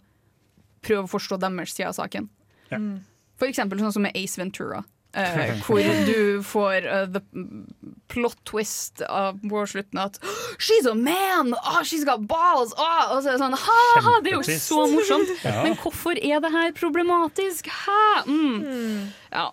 [0.84, 2.28] prøve å forstå deres side av saken?
[2.72, 2.80] Ja.
[3.40, 4.84] For eksempel sånn som med Ace Ventura.
[5.14, 5.78] Uh, hvor
[6.08, 7.20] du får uh, the
[8.10, 10.18] plot twist av på slutten at
[10.58, 11.54] She's a man!
[11.54, 12.74] Oh, she's got balls!
[12.74, 13.14] Oh!
[13.14, 15.30] Og så er det sånn, ha, ha, det er jo så morsomt!
[15.46, 15.60] Ja.
[15.62, 17.70] Men hvorfor er det her problematisk?
[17.70, 18.24] Hæ?
[18.26, 19.12] Mm.
[19.30, 19.52] Ja.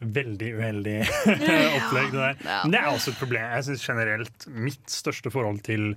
[0.00, 0.96] Veldig uheldig
[1.78, 2.38] opplegg, det der.
[2.46, 3.42] Men det er også et problem.
[3.56, 5.88] Jeg synes generelt Mitt største forhold til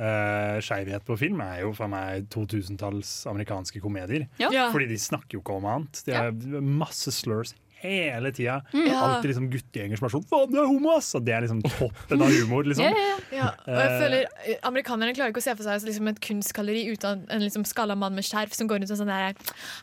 [0.00, 4.26] uh, skeivhet på film er jo for meg 2000-talls amerikanske komedier.
[4.42, 4.68] Ja.
[4.74, 6.02] Fordi de snakker jo ikke om annet.
[6.06, 8.58] De har masse slurs hele tida.
[8.72, 9.00] Ja.
[9.04, 11.10] Alltid liksom guttegjenger som er sånn 'faen, du er homo', ass!
[11.14, 12.88] Og det er liksom toppen av humor, liksom.
[13.32, 16.20] Ja, og jeg Eh, føler eh, Amerikanerne klarer ikke å se for seg liksom et
[16.24, 19.36] kunstgalleri uten en liksom skalla mann med skjerf som går rundt og sånn der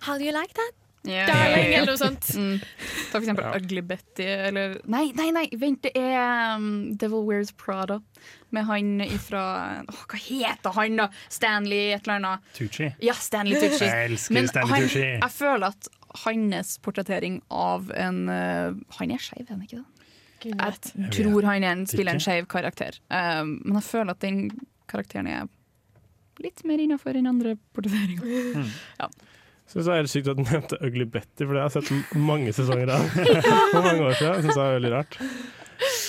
[0.07, 0.73] How do you like that?
[1.03, 2.29] Darling, eller noe sånt.
[2.39, 2.59] Mm.
[2.61, 7.51] Ta for eksempel Ugly Betty, eller Nei, nei, nei, vent, det er um, Devil Wears
[7.59, 7.99] Prada.
[8.53, 9.41] Med han ifra
[9.89, 11.09] Åh, Hva heter han, da?
[11.33, 12.53] Stanley et eller annet.
[12.55, 12.87] Tucci.
[13.03, 13.83] Ja, Stanley Tucci.
[13.89, 15.03] Jeg elsker Men Stanley han, Tucci.
[15.09, 15.91] Jeg føler at
[16.23, 19.89] hans portrettering av en uh, Han er skeiv, er han ikke det?
[20.43, 22.97] Jeg tror han er en, spiller en skeiv karakter.
[23.07, 24.41] Um, men jeg føler at den
[24.91, 25.45] karakteren er
[26.43, 28.67] litt mer innafor enn andre portretteringer.
[28.99, 29.07] Ja.
[29.71, 32.15] Synes det er helt sykt at du nevnte Ugly Betty, for det har jeg sett
[32.19, 33.05] mange sesonger av
[33.73, 34.41] for mange år siden.
[34.43, 35.17] Synes det er veldig rart.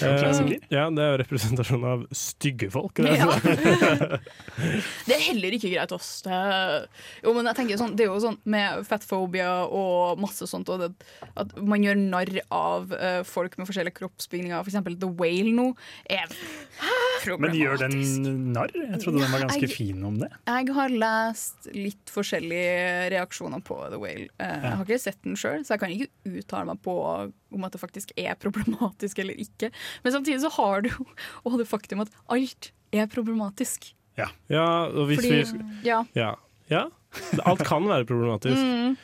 [0.03, 2.97] Eh, ja, det er jo representasjon av stygge folk.
[2.99, 3.28] Det, Ja.
[5.05, 6.09] Det er heller ikke greit oss.
[6.24, 6.34] Det
[7.24, 10.80] jo, men jeg tenker sånn, det er jo sånn med fatphobia og masse sånt, og
[10.84, 10.90] det,
[11.38, 14.62] at man gjør narr av uh, folk med forskjellige kroppsbygninger.
[14.64, 15.66] For eksempel The Whale nå
[16.11, 16.30] er
[17.40, 17.99] Men gjør den
[18.55, 18.72] narr?
[18.74, 20.30] Jeg trodde den var ganske Jeg- fin om det.
[20.49, 24.28] Jeg har lest litt forskjellige reaksjoner på The Whale.
[24.38, 26.95] Eh, Jeg har ikke sett den sjøl, så jeg kan ikke uttale meg på
[27.55, 29.70] om at det faktisk er problematisk eller ikke.
[30.05, 30.91] Men samtidig så har du
[31.45, 33.93] og det faktum at alt er problematisk.
[34.16, 34.28] Ja,
[34.87, 36.05] og hvis Fordi- vi ja.
[36.14, 36.35] ja.
[36.70, 36.85] ja.
[37.45, 38.62] Alt kan være problematisk.
[38.85, 38.97] Mm.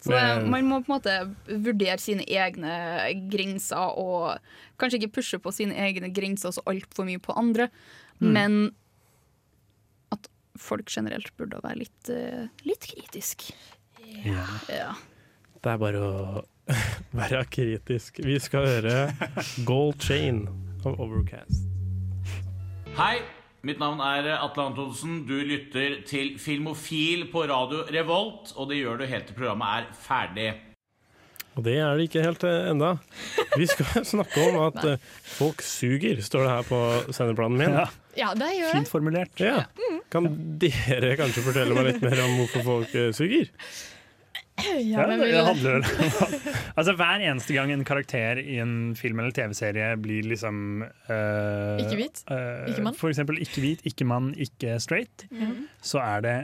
[0.00, 1.14] Så Men- man må på en måte
[1.64, 2.70] vurdere sine egne
[3.32, 4.38] grenser, og
[4.78, 7.66] kanskje ikke pushe på sine egne grenser så altfor mye på andre,
[8.20, 8.30] Mm.
[8.32, 8.54] men
[10.14, 13.50] at folk generelt burde være litt, eh, litt kritisk.
[14.24, 14.46] Ja.
[14.70, 14.92] Ja.
[15.62, 16.44] Det er bare å
[17.18, 18.20] være kritisk.
[18.24, 18.96] Vi skal høre
[19.68, 20.44] Gold Chain
[20.86, 21.66] av Overcast.
[22.98, 23.18] Hei,
[23.66, 25.22] mitt navn er Atle Antonsen.
[25.28, 29.92] Du lytter til Filmofil på radio Revolt, og det gjør du helt til programmet er
[30.06, 30.48] ferdig.
[31.58, 32.92] Og det er det ikke helt eh, enda.
[33.58, 35.06] Vi skal snakke om at eh,
[35.38, 36.82] folk suger, står det her på
[37.16, 37.78] sendeplanen min.
[37.80, 37.88] Ja.
[38.18, 38.74] Ja, det gjør det.
[38.80, 39.42] Fint formulert.
[39.42, 39.60] Ja.
[40.10, 40.26] Kan
[40.58, 43.50] dere kanskje fortelle meg litt mer om hvorfor folk eh, suger?
[44.58, 45.84] Ja, men det handler om
[46.78, 51.98] Altså Hver eneste gang en karakter i en film eller TV-serie blir liksom uh, Ikke
[52.00, 52.22] hvit?
[52.30, 52.96] eh, Ikke mann?
[52.98, 55.26] For eksempel ikke hvit, ikke mann, ikke straight.
[55.30, 55.66] Mm.
[55.82, 56.36] Så er det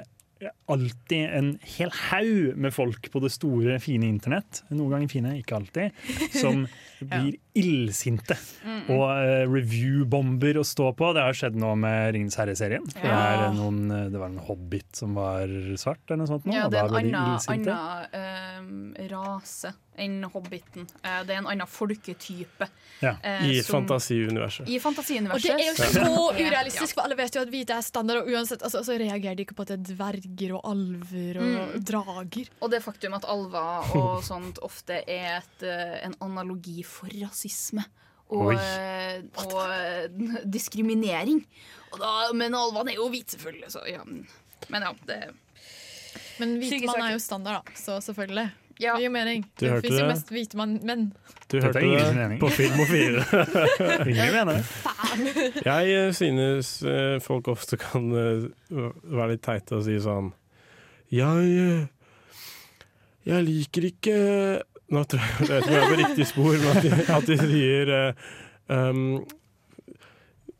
[0.69, 1.47] alltid en
[1.79, 5.95] hel haug med folk på det store, fine internett, noen ganger fine, ikke alltid,
[6.35, 6.67] som
[7.01, 8.37] blir illsinte.
[8.65, 8.83] Mm.
[8.91, 11.13] Og uh, review-bomber å stå på.
[11.15, 12.85] Det har skjedd nå med Ringenes herre-serien.
[12.97, 13.03] Ja.
[13.03, 16.47] Det, er noen, eh, det var en hobbit som var svart, eller noe sånt.
[16.49, 20.89] Nå, Ja, det er en annen, eh, rase enn hobbiten.
[21.05, 22.67] Det er en annen folketype.
[23.01, 23.13] Ja.
[23.47, 24.67] I som- fantasiuniverset.
[24.69, 28.25] I Og det er jo så urealistisk, for alle vet jo at hvite er standard,
[28.25, 31.45] og uansett altså, så reagerer de ikke på at det er dverger og alver og
[31.55, 31.85] Mm.
[31.87, 32.49] drager.
[32.61, 35.63] Og det faktum at alver og sånt ofte er et,
[36.03, 37.85] en analogi for rasisme.
[38.33, 40.09] Og, eh, og eh,
[40.57, 41.45] diskriminering.
[41.93, 43.71] Og da, men Alvan er jo hvit, selvfølgelig.
[43.77, 44.03] Så, ja.
[44.73, 45.19] Men ja, det
[46.41, 47.09] Men hvite Syke mann saker.
[47.09, 48.49] er jo standard, da, så selvfølgelig.
[48.83, 48.97] Ja.
[48.97, 49.45] Det gir mening.
[49.61, 50.09] Du det fins jo det?
[50.11, 51.05] mest hvite mann menn.
[51.53, 53.23] Du hørte det på Film og Fire.
[54.11, 54.65] ingen mener det.
[55.63, 56.73] Jeg eh, synes
[57.23, 60.33] folk ofte kan være litt teite og si sånn
[61.15, 61.85] Jeg
[63.29, 64.17] Jeg liker ikke
[64.93, 67.37] Nå tror jeg, jeg tror jeg er på riktig spor, men at de, at de
[67.41, 68.27] sier uh,
[68.69, 69.07] um,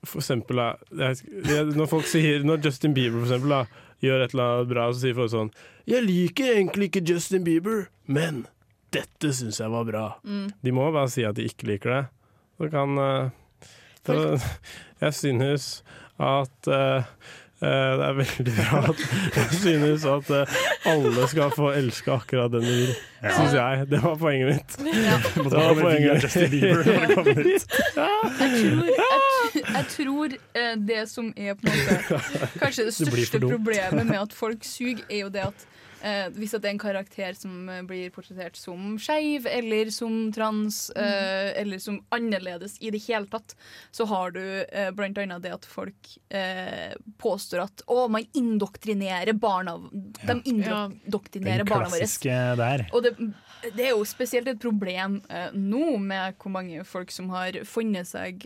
[0.01, 0.63] For eksempel
[0.97, 3.61] jeg, Når folk sier Når Justin Bieber for eksempel da,
[4.05, 5.53] gjør et eller annet bra, så sier folk sånn
[5.91, 8.47] Jeg liker egentlig ikke Justin Bieber, men
[8.95, 10.05] dette syns jeg var bra.
[10.23, 10.47] Mm.
[10.63, 12.03] De må bare si at de ikke liker det.
[12.63, 13.33] Så kan uh,
[14.07, 14.19] så,
[15.01, 15.65] Jeg synes
[16.23, 17.03] at eh,
[17.65, 19.03] det er veldig bra at
[19.39, 20.55] Jeg synes at eh,
[20.93, 22.95] alle skal få elske akkurat den de vil.
[23.25, 23.33] Ja.
[23.39, 23.87] Syns jeg.
[23.91, 24.79] Det var poenget mitt.
[24.85, 25.17] Ja.
[25.35, 26.35] Det var poenget mitt.
[28.45, 28.85] Jeg tror,
[29.55, 32.21] jeg, jeg tror eh, det som er på en måte
[32.63, 35.67] Kanskje det største problemet med at folk suger, er jo det at
[36.05, 40.89] eh, hvis det er en karakter som eh, blir portrettert som skeiv, eller som trans,
[40.91, 43.57] eh, eller som annerledes i det hele tatt,
[43.95, 49.35] så har du eh, blant annet det at folk eh, påstår at å, man indoktrinerer
[49.39, 51.69] barna De indoktrinerer ja.
[51.69, 52.09] barna våre.
[52.61, 52.87] der.
[52.93, 53.15] Og det,
[53.75, 58.09] det er jo spesielt et problem eh, nå med hvor mange folk som har funnet
[58.09, 58.45] seg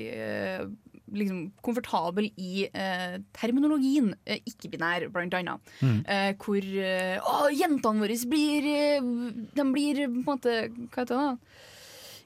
[1.14, 5.72] liksom komfortabel i eh, terminologien eh, ikke-binær, blant annet.
[5.80, 5.98] Mm.
[6.04, 9.11] Eh, hvor eh, Å, jentene våre blir eh,
[9.56, 10.54] De blir på en måte
[10.92, 11.24] Hva heter det?
[11.24, 11.66] da?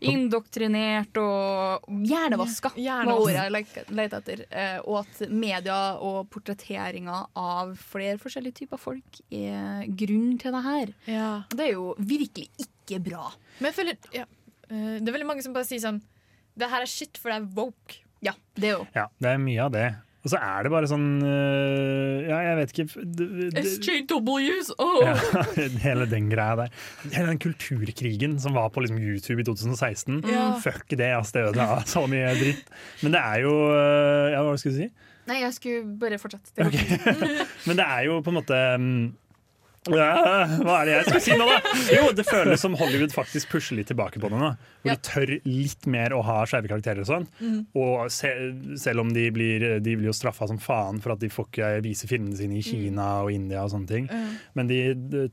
[0.02, 4.44] Indoktrinert og hjernevaska, var ordet jeg lette etter.
[4.50, 10.62] Eh, og at media og portretteringa av flere forskjellige typer folk er grunnen til det
[10.66, 10.94] her.
[11.06, 11.32] Ja.
[11.52, 13.28] Det er jo virkelig ikke bra.
[13.60, 14.26] Men jeg føler ja,
[14.68, 16.00] eh, Det er veldig mange som bare sier sånn
[16.58, 18.02] Det her er shit, for det er woke.
[18.22, 18.88] Ja, det er.
[18.94, 19.90] Ja, det er mye av det.
[20.22, 22.84] Og så er det bare sånn øh, Ja, jeg vet ikke
[23.58, 24.70] SJWs!
[24.78, 25.00] Oh.
[25.02, 25.16] Ja,
[25.86, 26.76] hele den greia der.
[27.08, 30.20] Hele den kulturkrigen som var på liksom YouTube i 2016.
[30.30, 30.52] Ja.
[30.62, 32.70] Fuck det, ass, det ødela så mye dritt.
[33.02, 35.10] Men det er jo øh, Ja, hva skulle du si?
[35.26, 36.50] Nei, jeg skulle bare fortsette.
[36.56, 37.02] Det okay.
[37.68, 39.02] Men det er jo på en måte mm,
[39.90, 41.56] ja, Hva er det jeg skal si nå, da?
[41.90, 44.50] Jo, det føles som Hollywood faktisk pusher litt tilbake på det nå.
[44.82, 44.94] Hvor Ja.
[44.94, 47.26] de tør litt mer å ha skeive karakterer og sånn.
[47.40, 47.56] Mm.
[47.78, 48.30] Og se,
[48.78, 51.72] selv om de blir, de blir jo straffa som faen for at de får ikke
[51.86, 54.06] vise filmene sine i Kina og India og sånne ting.
[54.10, 54.36] Mm.
[54.58, 54.80] Men de,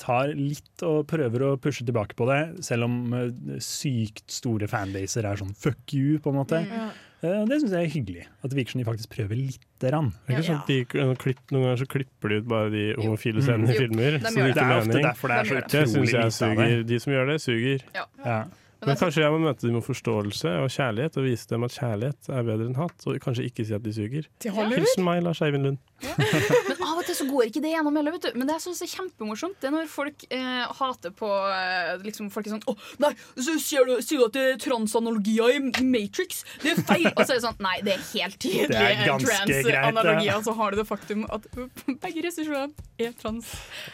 [0.01, 5.25] tar litt og prøver å pushe tilbake på det, selv om eh, sykt store fanbaser
[5.29, 6.63] er sånn fuck you, på en måte.
[6.65, 6.73] Mm.
[6.89, 8.21] Eh, Det syns jeg er hyggelig.
[8.43, 10.13] At det virker som de faktisk prøver lite grann.
[10.27, 10.77] Det er ikke sånn at de,
[11.19, 14.15] klipp, Noen ganger så klipper de ut bare de homofile scenene i Jo, filmer.
[14.19, 14.63] de så det det.
[14.63, 16.39] er ofte derfor det er så Det utrolig jeg lite av det.
[16.39, 16.83] suger.
[16.93, 17.85] De som gjør det, suger.
[17.99, 18.39] Ja.
[18.87, 22.29] Men kanskje jeg må møte dem med forståelse og kjærlighet og vise dem at kjærlighet
[22.31, 24.23] er bedre enn hatt, Og kanskje ikke si at de suger.
[24.39, 25.77] Hilsen meg, Lars Eivind Lund.
[26.07, 26.78] Men av og
[27.09, 28.39] til så går ikke det gjennom heller, vet du.
[28.39, 32.29] Men det jeg syns er kjempemorsomt, det er når folk eh, hater på eh, liksom
[32.33, 35.83] Folk er sånn Å, nei, så sier du, sier du at det er transanalogier i
[35.83, 36.43] Matrix?
[36.61, 37.09] Det er feil!
[37.09, 40.37] Og så er det sånn Nei, det er helt tydelig Det er transanalogier.
[40.37, 41.47] Og så har du det faktum at
[42.03, 43.53] begge regissørene er trans.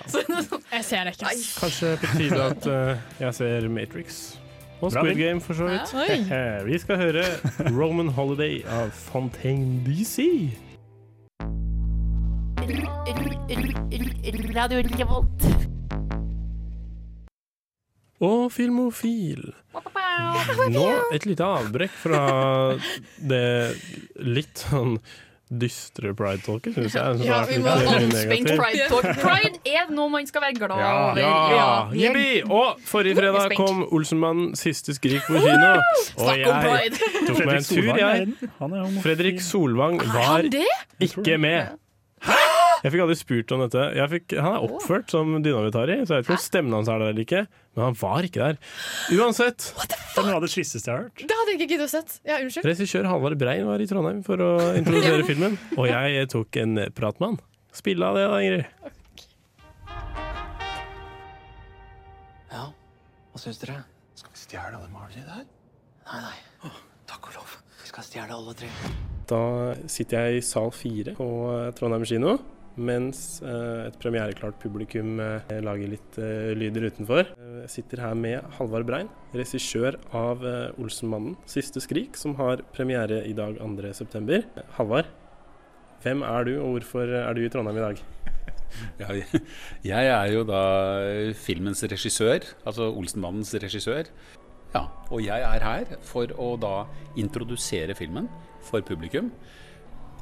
[0.10, 1.36] Så sånn, jeg ser det ikke.
[1.62, 4.26] Kanskje på tide at uh, jeg ser Matrix.
[4.82, 5.94] Og Squid Game, for så vidt.
[5.94, 6.20] Ja.
[6.36, 7.24] Eh, Vi skal høre
[7.72, 10.26] Roman Holiday av Fontaine DC.
[14.56, 15.46] Radio Revolt.
[18.24, 19.52] Og Filmofil.
[20.72, 22.24] Nå et lite avbrekk fra
[23.20, 23.76] det
[24.24, 24.98] litt sånn
[25.46, 27.20] dystre pride-talket, syns jeg.
[27.28, 29.12] ja, vi må ha anspent pride talk.
[29.22, 31.22] Pride er noe man skal være glad over.
[31.22, 32.42] Ja, jippi!
[32.50, 35.76] Og forrige fredag kom Olsenmannen siste skrik på kino.
[36.18, 39.02] Og jeg tok meg en tur, jeg.
[39.06, 41.76] Fredrik Solvang var ikke med.
[42.86, 43.84] Jeg fikk aldri spurt om dette.
[43.98, 47.00] Jeg fikk, han er oppført som dynamitari, så jeg vet ikke om stemmen hans er
[47.02, 47.40] der eller ikke.
[47.74, 48.60] Men han var ikke der.
[49.16, 49.66] Uansett.
[49.82, 51.24] Det er noe av det tristeste jeg har hørt.
[51.24, 52.14] Det hadde jeg ikke giddet å sett.
[52.30, 52.68] Ja, unnskyld.
[52.70, 57.18] Regissør Halvard Brein var i Trondheim for å introdusere filmen, og jeg tok en prat
[57.24, 57.42] med han.
[57.74, 58.94] Spille av det, da, Ingrid.
[62.54, 63.82] Ja, hva syns dere?
[64.14, 65.48] Skal vi stjele alle maleriene der?
[66.06, 66.74] Nei, nei.
[67.10, 67.58] takk og lov.
[67.82, 68.70] Vi skal stjele alle tre.
[69.26, 69.42] Da
[69.90, 71.32] sitter jeg i sal fire på
[71.80, 72.38] Trondheim kino.
[72.76, 77.30] Mens eh, et premiereklart publikum eh, lager litt eh, lyder utenfor.
[77.64, 80.44] Jeg sitter her med Halvard Brein, regissør av
[80.82, 84.42] Olsenmannen siste skrik, som har premiere i dag 2.9.
[84.76, 85.08] Halvard,
[86.04, 88.04] hvem er du, og hvorfor er du i Trondheim i dag?
[89.00, 89.14] Ja,
[89.86, 90.62] jeg er jo da
[91.40, 94.10] filmens regissør, altså Olsenmannens regissør.
[94.74, 96.74] Ja, og jeg er her for å da
[97.16, 98.28] introdusere filmen
[98.68, 99.30] for publikum.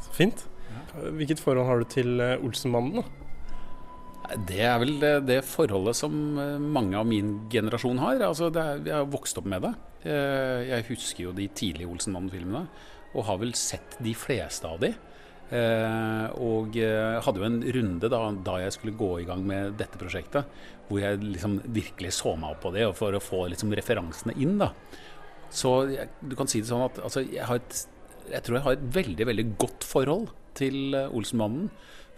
[0.05, 0.45] Så fint.
[0.93, 3.01] Hvilket forhold har du til eh, Olsenmannen?
[3.01, 4.35] da?
[4.47, 8.21] Det er vel det, det forholdet som eh, mange av min generasjon har.
[8.29, 9.73] Altså, er, jeg har vokst opp med det.
[10.05, 12.67] Eh, Jeg husker jo de tidlige Olsenmannen-filmene,
[13.13, 14.93] og har vel sett de fleste av de.
[15.53, 20.47] Og hadde jo en runde da, da jeg skulle gå i gang med dette prosjektet,
[20.87, 24.55] hvor jeg liksom virkelig så meg opp på det, for å få liksom referansene inn.
[24.57, 24.71] da.
[25.53, 27.83] Så jeg, du kan si det sånn at altså, jeg, har et,
[28.31, 31.69] jeg tror jeg har et veldig veldig godt forhold til eh, Olsenmannen.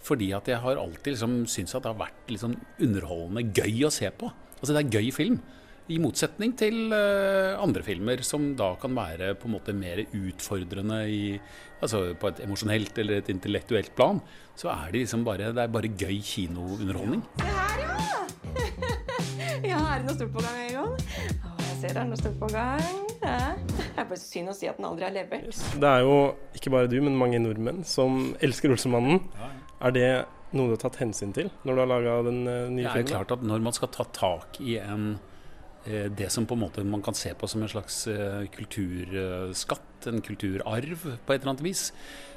[0.06, 2.54] Fordi at jeg har alltid liksom syntes at det har vært liksom
[2.84, 4.30] underholdende gøy å se på.
[4.60, 5.40] Altså det er gøy film.
[5.86, 10.98] I motsetning til eh, andre filmer som da kan være på en måte mer utfordrende
[11.10, 11.36] i,
[11.78, 14.18] altså på et emosjonelt eller et intellektuelt plan.
[14.58, 17.22] Så er det liksom bare, det er bare gøy kinounderholdning.
[19.62, 20.96] Ja, er det noe stort på gang, Egon?
[20.96, 23.05] Å, jeg ser det er noe stort på gang.
[23.22, 23.54] Ja.
[23.96, 25.60] Det er bare synd å si at den aldri har levert.
[25.80, 26.16] Det er jo
[26.56, 29.22] ikke bare du, men mange nordmenn som elsker Olsenmannen.
[29.80, 30.10] Er det
[30.56, 32.76] noe du har tatt hensyn til når du har laga den nye filmen?
[32.76, 33.12] Det er filmen?
[33.14, 35.08] klart at når man skal ta tak i en
[35.86, 40.10] eh, det som på en måte man kan se på som en slags eh, kulturskatt,
[40.10, 41.88] en kulturarv på et eller annet vis,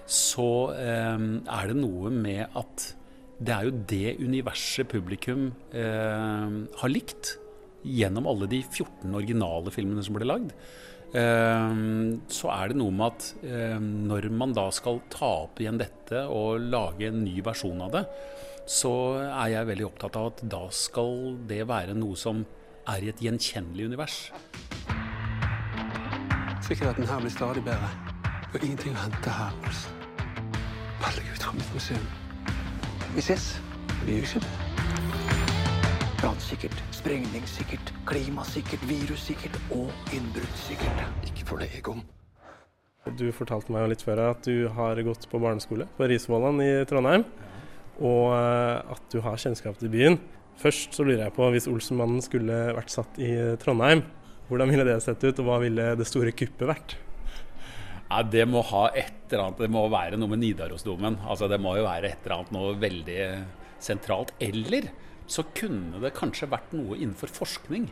[0.09, 1.27] så eh,
[1.59, 2.89] er det noe med at
[3.39, 7.37] det er jo det universet publikum eh, har likt
[7.83, 10.53] gjennom alle de 14 originale filmene som ble lagd.
[11.09, 11.79] Eh,
[12.29, 16.25] så er det noe med at eh, når man da skal ta opp igjen dette
[16.29, 18.03] og lage en ny versjon av det,
[18.69, 22.43] så er jeg veldig opptatt av at da skal det være noe som
[22.89, 24.19] er i et gjenkjennelig univers.
[26.69, 27.89] Sikkerheten her blir stadig bedre.
[28.53, 29.53] Og ingenting å hente her.
[29.65, 29.89] altså.
[31.01, 32.07] Veldig ut fra mitt museum.
[33.15, 33.51] Vi ses.
[34.05, 35.28] Vi gjør ikke det.
[36.19, 41.05] Brannsikkert, sprengningssikkert, klimasikkert, virussikkert og innbruddssikkert.
[41.29, 42.01] Ikke for det, Egon.
[43.15, 46.83] Du fortalte meg jo litt før at du har gått på barneskole på Risvollan i
[46.89, 47.23] Trondheim,
[48.03, 50.19] og eh, at du har kjennskap til byen.
[50.59, 53.31] Først så lurer jeg på, hvis Olsenmannen skulle vært satt i
[53.63, 54.03] Trondheim,
[54.51, 56.99] hvordan ville det sett ut, og hva ville det store kuppet vært?
[58.09, 61.21] Ja, det må ha et eller annet, det må være noe med Nidarosdomen.
[61.23, 63.21] Altså, det må jo være et eller annet noe veldig
[63.79, 64.35] sentralt.
[64.43, 64.91] Eller
[65.29, 67.89] så kunne det kanskje vært noe innenfor forskning.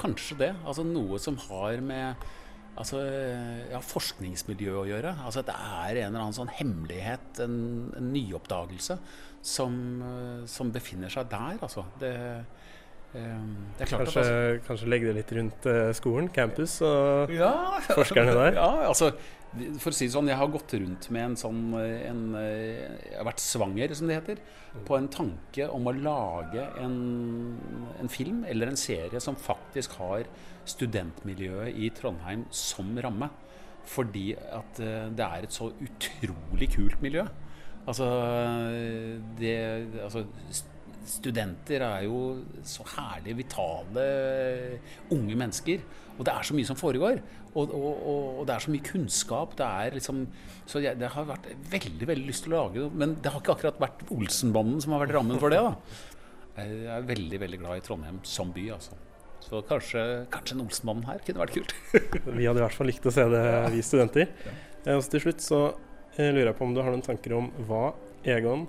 [0.00, 0.50] Kanskje det.
[0.68, 2.26] Altså noe som har med
[2.76, 3.00] altså,
[3.70, 5.14] ja, forskningsmiljø å gjøre.
[5.24, 7.56] Altså Det er en eller annen sånn hemmelighet, en,
[7.96, 8.98] en nyoppdagelse,
[9.46, 9.78] som,
[10.50, 11.60] som befinner seg der.
[11.64, 11.86] Altså.
[12.00, 12.12] Det,
[13.16, 13.38] eh,
[13.78, 17.50] det klart Kanskje, at altså, kanskje legge det litt rundt eh, skolen, campus, og Ja.
[17.88, 18.56] forskerne der?
[18.60, 19.10] Ja, altså,
[19.80, 23.24] for å si det sånn, jeg har gått rundt med en sånn en, Jeg har
[23.28, 24.42] vært svanger, som det heter,
[24.84, 26.96] på en tanke om å lage en,
[28.02, 30.28] en film eller en serie som faktisk har
[30.68, 33.30] studentmiljøet i Trondheim som ramme.
[33.86, 37.24] Fordi at eh, det er et så utrolig kult miljø.
[37.86, 38.06] Altså,
[39.38, 39.52] det,
[40.02, 40.24] altså
[41.06, 42.20] Studenter er jo
[42.66, 44.06] så herlig vitale
[45.14, 45.84] unge mennesker.
[46.16, 47.20] Og det er så mye som foregår.
[47.56, 49.56] Og, og, og, og det er så mye kunnskap.
[49.58, 50.26] Det er liksom
[50.68, 53.00] Så jeg, det har vært veldig veldig lyst til å lage noe.
[53.04, 55.62] Men det har ikke akkurat vært Olsenbanden som har vært rammen for det.
[55.62, 58.98] da Jeg er veldig veldig glad i Trondheim som by, altså.
[59.46, 60.02] Så kanskje,
[60.32, 61.74] kanskje en Olsenbanden her kunne vært kult.
[62.38, 63.42] Vi hadde i hvert fall likt å se det,
[63.76, 64.32] vi studenter.
[64.42, 64.96] Ja.
[64.96, 65.60] Og så til slutt så
[66.16, 67.92] eh, lurer jeg på om du har noen tanker om hva
[68.26, 68.64] Egon,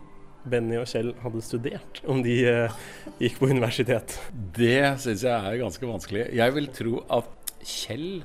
[0.51, 2.77] Benny og Kjell hadde studert om de eh,
[3.21, 4.17] gikk på universitet.
[4.57, 6.25] Det syns jeg er ganske vanskelig.
[6.37, 8.21] Jeg vil tro at Kjell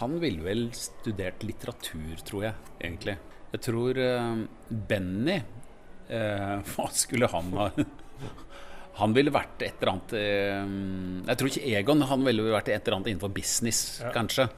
[0.00, 3.14] Han ville vel studert litteratur, tror jeg, egentlig.
[3.54, 4.32] Jeg tror eh,
[4.90, 7.68] Benny eh, Hva skulle han ha
[8.98, 10.74] Han ville vært et eller annet eh,
[11.30, 14.10] Jeg tror ikke Egon han ville vært et eller annet innenfor business, Ja.
[14.14, 14.48] kanskje.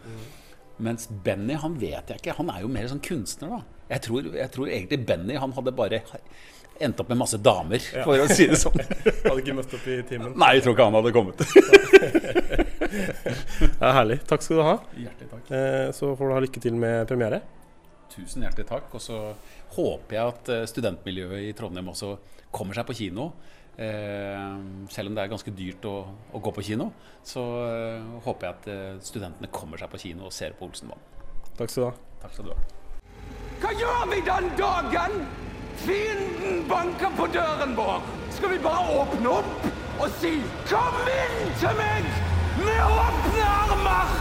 [0.76, 2.34] Mens Benny, han vet jeg ikke.
[2.36, 3.60] Han er jo mer sånn kunstner, da.
[3.88, 6.02] Jeg tror, jeg tror egentlig Benny han hadde bare
[6.80, 8.04] endt opp med masse damer, Ja.
[8.04, 8.76] for å si det sånn.
[9.26, 10.34] Hadde ikke møtt opp i timen.
[10.38, 11.38] Nei, jeg tror ikke han hadde kommet.
[12.86, 14.18] det er herlig.
[14.28, 14.76] Takk skal du ha.
[14.96, 15.50] Hjertelig takk.
[15.56, 17.40] Eh, Så får du ha lykke til med premiere.
[18.12, 18.88] Tusen hjertelig takk.
[18.96, 19.20] Og så
[19.76, 22.14] håper jeg at eh, studentmiljøet i Trondheim også
[22.54, 23.30] kommer seg på kino.
[23.76, 24.56] Eh,
[24.92, 25.96] selv om det er ganske dyrt å,
[26.32, 26.90] å gå på kino,
[27.26, 31.02] så eh, håper jeg at eh, studentene kommer seg på kino og ser på Olsenbanen.
[31.58, 31.94] Takk skal du ha.
[32.22, 32.58] Takk skal du ha.
[33.60, 35.14] Hva gjør vi den dagen
[35.76, 38.02] fienden banker på døren vår?
[38.30, 39.66] Skal vi bare åpne opp
[40.00, 42.04] og si 'kom inn til meg
[42.66, 44.12] med åpne armer'?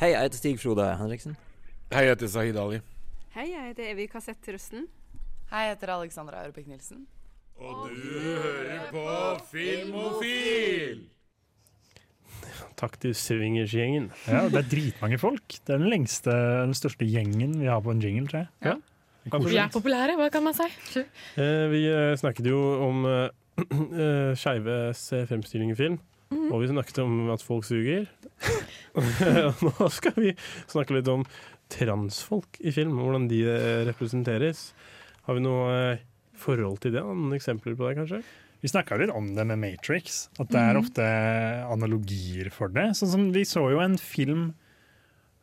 [0.00, 1.36] Hei, jeg heter Stig Frode Henriksen.
[1.92, 2.80] Hei, jeg heter Sahid Ali.
[3.30, 4.86] Hei, jeg heter Evy Kassett-Trusten.
[5.50, 7.06] Hei, jeg heter Alexandra Aurebekk Nilsen.
[7.56, 11.15] Og du hører på Filmofil!
[12.76, 14.10] Takk til Swingers-gjengen.
[14.28, 15.46] Ja, det er dritmange folk.
[15.64, 16.34] Det er den lengste,
[16.66, 18.50] den største gjengen vi har på en jingle, tror jeg.
[18.68, 18.74] Ja.
[19.42, 20.66] Vi er populære, hva kan man si?
[21.40, 23.32] Eh, Vi eh, snakket jo om eh,
[23.64, 25.96] eh, skeives fremstilling i film.
[26.30, 26.50] Mhm.
[26.52, 28.06] Og vi snakket om at folk suger.
[29.66, 30.32] Nå skal vi
[30.70, 31.24] snakke litt om
[31.72, 34.68] transfolk i film, og hvordan de eh, representeres.
[35.26, 36.04] Har vi noe eh,
[36.38, 37.02] forhold til det?
[37.02, 38.20] Noen eksempler på det, kanskje?
[38.62, 40.80] Vi snakka litt om det med Matrix, at det er Mhm.
[40.84, 41.02] ofte
[41.72, 42.90] analogier for det.
[42.96, 44.54] Sånn som Vi så jo en film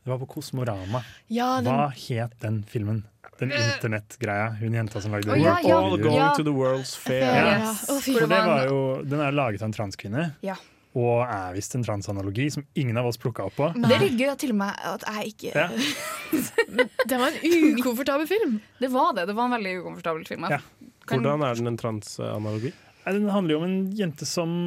[0.05, 1.01] Det var på Kosmorama.
[1.29, 3.05] Ja, den- Hva het den filmen?
[3.39, 4.49] Den internettgreia.
[4.59, 7.23] Hun jenta som lagde oh, ja, ja, All going to the World's Fair.
[7.61, 7.85] Yes.
[8.05, 10.55] For det var jo, den er laget av en transkvinne, Ja.
[10.93, 13.73] og er visst en transanalogi som ingen av oss plukka opp på.
[13.73, 15.69] Det er litt gøy at til og med at jeg ikke Ja.
[17.07, 18.61] Det var en ukomfortabel film.
[18.79, 19.25] Det var det.
[19.27, 20.45] Det var en veldig ukomfortabel film.
[20.49, 20.59] Ja.
[21.07, 22.73] Hvordan er den en transanalogi?
[23.05, 24.57] Nei, Den handler jo om en jente som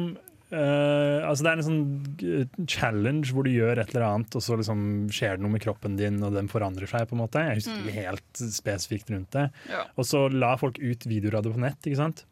[0.47, 1.79] Uh, altså Det er en sånn
[2.23, 4.79] eh, challenge hvor du gjør et eller annet, og så liksom
[5.11, 7.03] skjer det noe med kroppen din, og den forandrer seg.
[7.09, 7.89] på en måte Jeg husker Mm.
[7.91, 9.51] helt spesifikt rundt det.
[9.67, 9.81] Ja.
[9.99, 11.81] Og så la folk ut videoer av det på nett.
[11.83, 12.23] ikke sant?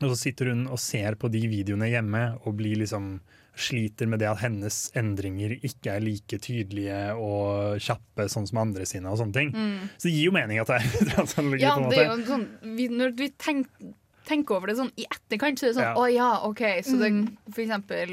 [0.00, 3.18] Og så sitter hun og ser på de videoene hjemme og blir liksom
[3.58, 8.86] sliter med det at hennes endringer ikke er like tydelige og kjappe sånn som andre
[8.86, 9.10] sine.
[9.10, 9.50] og sånne ting.
[9.50, 9.90] Mm.
[9.98, 11.60] Så det gir jo mening at det er transanalogi.
[11.66, 12.46] Ja, på en det er jo sånn
[12.78, 13.66] vi, Når vi tenk,
[14.24, 15.94] tenker over det sånn i etterkant, så er det sånn Ja.
[15.98, 16.62] Å ja, OK.
[16.86, 17.36] Så det, Mm.
[17.50, 18.08] for eksempel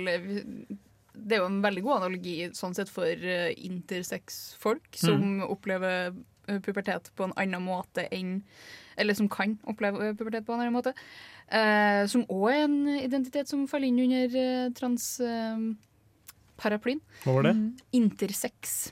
[1.20, 6.14] Det er jo en veldig god analogi sånn sett for uh, intersex-folk som opplever
[6.48, 8.42] eh, pubertet på en annen måte enn
[8.98, 10.94] Eller som kan oppleve eh, pubertet på en annen måte.
[11.52, 17.00] Uh, som òg er en identitet som faller inn under uh, trans-paraplyen.
[17.24, 17.56] Hva var det?
[17.96, 18.92] Intersex.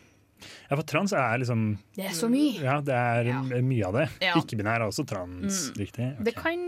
[0.69, 2.61] Ja, for trans er liksom Det er så mye.
[2.63, 4.05] Ja, det er mye av det.
[4.23, 4.35] Ja.
[4.39, 5.77] Ikke-binær er også trans, Mm.
[5.81, 6.07] riktig.
[6.23, 6.63] Det kan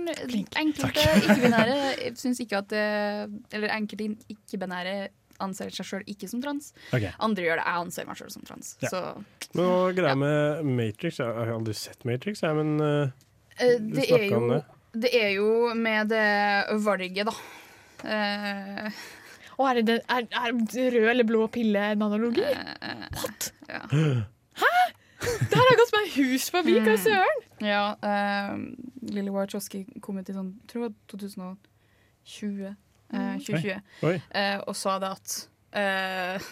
[0.59, 1.77] Enkelte ikke-binære
[2.21, 2.85] syns ikke at det
[3.53, 5.09] Eller enkelte ikke-binære
[5.39, 6.73] anser seg sjøl ikke som trans.
[6.91, 7.13] Okay.
[7.23, 7.65] Andre gjør det.
[7.67, 8.73] Jeg anser meg sjøl som trans.
[8.83, 8.89] Ja.
[8.91, 9.03] Så
[9.55, 11.21] Men hva greia med Matrix?
[11.21, 13.13] Jeg har aldri sett Matrix, jeg, men uh,
[13.55, 14.59] eh, du det er snakka om det.
[15.05, 16.27] Det er jo med det
[16.83, 17.35] valget, da.
[18.09, 18.99] Eh,
[19.59, 20.53] Å, er, det, er, er
[20.95, 22.45] rød eller blå pille en analogi?
[23.19, 23.49] What?
[23.67, 23.81] Ja.
[23.91, 24.73] Hæ?!
[25.19, 27.41] Det her jeg gått meg hus forbi, hva søren?
[27.59, 28.53] Ja, uh,
[29.11, 32.69] Lilly Wachowski kom ut i sånn, tror jeg 2020.
[33.09, 34.15] Uh, 2020 Oi.
[34.37, 35.31] eh, og sa det at
[35.81, 36.49] eh,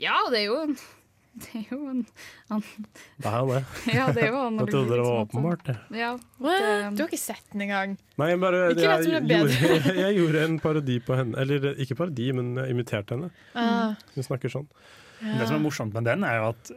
[0.00, 0.62] Ja, det er jo
[1.44, 2.02] Det er jo en
[2.50, 2.62] han.
[3.22, 3.62] Det er det.
[3.98, 5.64] Ja, det er jo han Jeg trodde det var åpenbart.
[5.68, 5.76] det.
[5.98, 7.96] Ja, det- Du har ikke sett den engang?
[8.18, 9.48] Nei, jeg bare jeg, bedre.
[9.48, 11.36] gjorde, jeg gjorde en parodi på henne.
[11.38, 13.30] Eller ikke parodi, men jeg imiterte henne.
[13.54, 13.94] Ah.
[14.14, 14.66] Hun snakker sånn.
[15.18, 16.68] Det som er morsomt med den, er jo at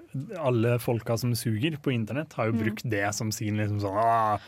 [0.42, 2.62] alle folka som suger på internett, har jo Mm.
[2.64, 4.40] brukt det som sin liksom sånn ah,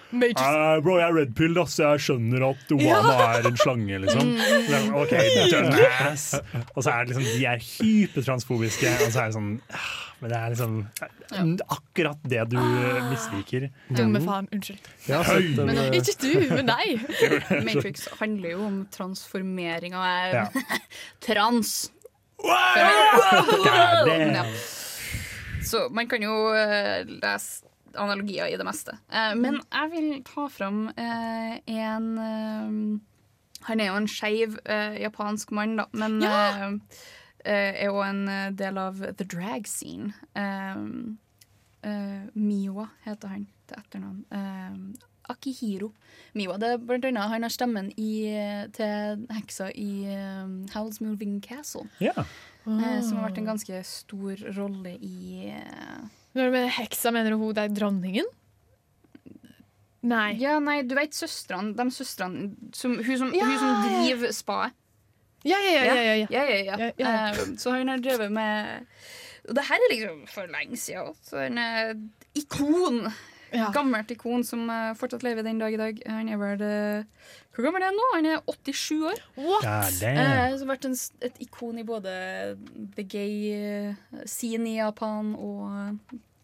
[0.41, 1.77] ah, Bro, jeg er redpill, ass.
[1.77, 4.31] Jeg skjønner at Obama er en slange, liksom.
[4.33, 4.65] Mm.
[4.65, 5.13] Så, OK,
[5.53, 6.25] dumbass.
[6.73, 10.31] Og så er det liksom De er hypertransfobiske, og så er det sånn ah, Men
[10.31, 10.75] det er liksom
[11.75, 12.55] akkurat det du
[13.09, 13.65] misliker.
[13.91, 14.45] Dumme faen.
[14.55, 14.85] Unnskyld.
[15.09, 17.01] Jeg har sett den, Men, eh, ikke du, men deg.
[17.67, 20.45] Matrix handler jo om transformering av Ja.
[21.27, 21.91] trans.
[22.39, 23.67] Wow!
[24.33, 24.45] Ja.
[25.63, 27.67] Så man kan jo eh, lese
[27.99, 28.95] analogier i det meste.
[29.11, 32.71] Eh, men jeg vil ta fram eh, en eh,
[33.67, 37.03] Han er jo en skeiv eh, japansk mann, da, men eh, eh,
[37.45, 40.13] er jo en eh, del av the drag scene.
[40.35, 41.17] Um,
[41.85, 44.23] uh, Miwa heter han til etternavn.
[44.31, 44.93] Um,
[45.31, 45.93] Akihiro
[46.35, 46.57] Miwa.
[46.59, 51.39] Det er blant annet han har stemmen i, eh, til heksa i um, Howl's Moving
[51.43, 51.87] Castle.
[52.03, 52.15] Ja.
[52.65, 57.33] Uh, som har vært en ganske stor rolle i uh, Når du mener heksa, mener
[57.33, 58.29] du hun det er dronningen?
[60.03, 60.35] Nei.
[60.39, 64.79] Ja, nei, du vet søstrene De søstrene som, hun, som, Ja, hun som driver spaet.
[65.43, 65.83] Ja, ja, ja.
[65.83, 66.27] ja, ja, ja.
[66.31, 66.77] ja, ja, ja.
[66.79, 67.11] Ja, ja.
[67.33, 68.85] Eh, så han har drevet med
[69.49, 71.15] Og det her er liksom for lenge siden.
[71.23, 71.93] Så han er
[72.39, 73.07] ikon.
[73.75, 75.99] Gammelt ikon som eh, fortsatt lever den dag i dag.
[76.09, 78.07] Han er vel eh, Hvor gammel er han nå?
[78.15, 79.19] Han er 87 år.
[79.35, 80.21] God damn.
[80.23, 80.95] Eh, som har vært en,
[81.27, 82.13] et ikon i både
[82.95, 83.93] the gay
[84.25, 85.99] scene i Japan og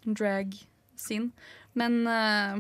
[0.05, 0.53] drag
[0.99, 1.31] scene.
[1.73, 2.59] Men eh,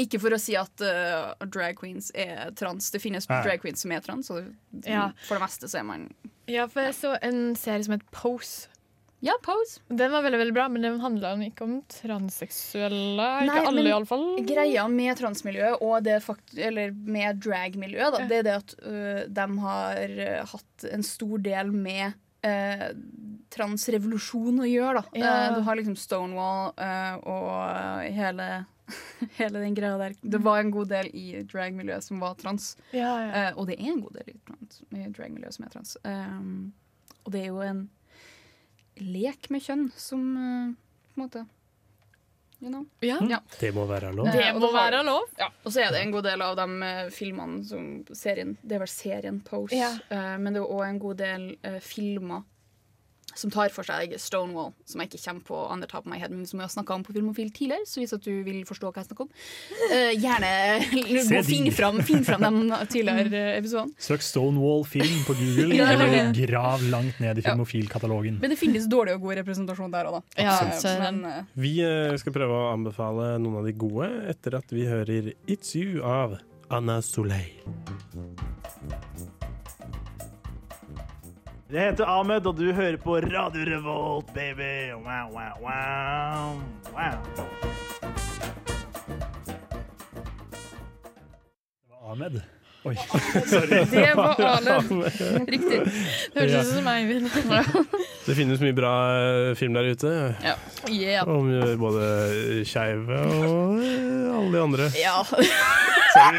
[0.00, 2.90] ikke for å si at uh, drag queens er trans.
[2.92, 3.42] Det finnes Nei.
[3.46, 4.48] drag queens som er trans, og
[4.84, 5.10] Ja.
[5.26, 6.08] for det meste så er man
[6.46, 8.68] Ja, for jeg så en serie som het Pose.
[9.24, 9.80] Ja, Pose.
[9.88, 13.28] Den var veldig veldig bra, men den handla ikke om transseksuelle.
[13.46, 14.26] Ikke alle, iallfall.
[14.46, 19.24] Greia med transmiljøet og det fakt eller med dragmiljøet, da, det er det at uh,
[19.38, 22.14] de har øh, hatt en stor del med
[22.46, 22.86] øh,
[23.52, 25.02] transrevolusjon å gjøre.
[25.02, 25.18] Da.
[25.18, 25.34] Ja.
[25.46, 28.48] Eh, du har liksom Stonewall øh, og hele,
[29.40, 30.16] hele den greia der.
[30.22, 32.74] Det var en god del i dragmiljøet som var trans.
[32.92, 33.28] Ja, ja.
[33.30, 35.98] Eh, og det er en god del i, trans, i dragmiljøet som er trans.
[37.26, 37.86] Og det er jo en
[39.02, 41.42] lek med kjønn som på en måte
[42.62, 42.86] You know?
[43.04, 43.18] Ja.
[43.60, 44.30] Det må være lov.
[44.32, 45.26] Det må være lov.
[45.38, 48.78] Ja, og så er det en god del av de eh, filmene som serien Det
[48.78, 49.90] er vel serien Pose, Ja.
[50.08, 52.42] eh, men det er òg en god del eh, filmer
[53.36, 56.32] som tar for seg Stonewall, som jeg ikke kommer på andre tar på meg head,
[56.34, 57.86] men som jeg har snakka om på Filmofil tidligere.
[57.88, 59.30] Så hvis at du vil forstå hva jeg snakker om,
[59.92, 63.20] uh, gjerne finn fram, finn fram de tidligere
[63.58, 63.60] episoden.
[63.60, 64.06] episodene.
[64.08, 68.40] Søk Stonewall-film på Google, Ja, eller grav langt ned i Filmofil-katalogen.
[68.42, 70.42] Men det finnes dårlig og god representasjon der òg, da.
[70.48, 74.56] Ja, så- men uh, Vi uh, skal prøve å anbefale noen av de gode etter
[74.58, 76.38] at vi hører It's You av
[76.70, 77.52] Anna Soleil.
[81.70, 84.94] Jeg heter Ahmed, og du hører på Radio Revolt, baby.
[84.94, 86.62] Wow, wow, wow.
[86.94, 87.16] wow.
[92.10, 92.55] Ahmed.
[92.86, 92.94] Oi,
[93.46, 93.84] sorry.
[93.90, 94.40] Det var
[94.76, 95.04] Ahmed.
[95.48, 95.80] Riktig.
[96.34, 97.30] Det hørtes ut som Eivind.
[98.26, 100.12] Det finnes mye bra eh, film der ute.
[100.44, 100.54] Ja.
[100.90, 101.26] Yeah.
[101.30, 102.06] Om både
[102.66, 104.88] skeive og eh, alle de andre.
[105.00, 105.16] Ja.
[106.16, 106.36] Det er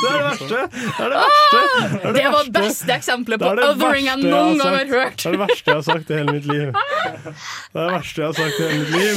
[0.00, 0.60] det verste!
[0.72, 1.60] Det er det verste!
[1.92, 2.52] Det, er Det var verste.
[2.56, 5.18] beste eksempelet på er othering jeg noen gang har hørt.
[5.20, 6.70] Det er det verste jeg har sagt i hele mitt liv.
[6.72, 9.16] Det er det verste jeg har sagt i hele mitt liv.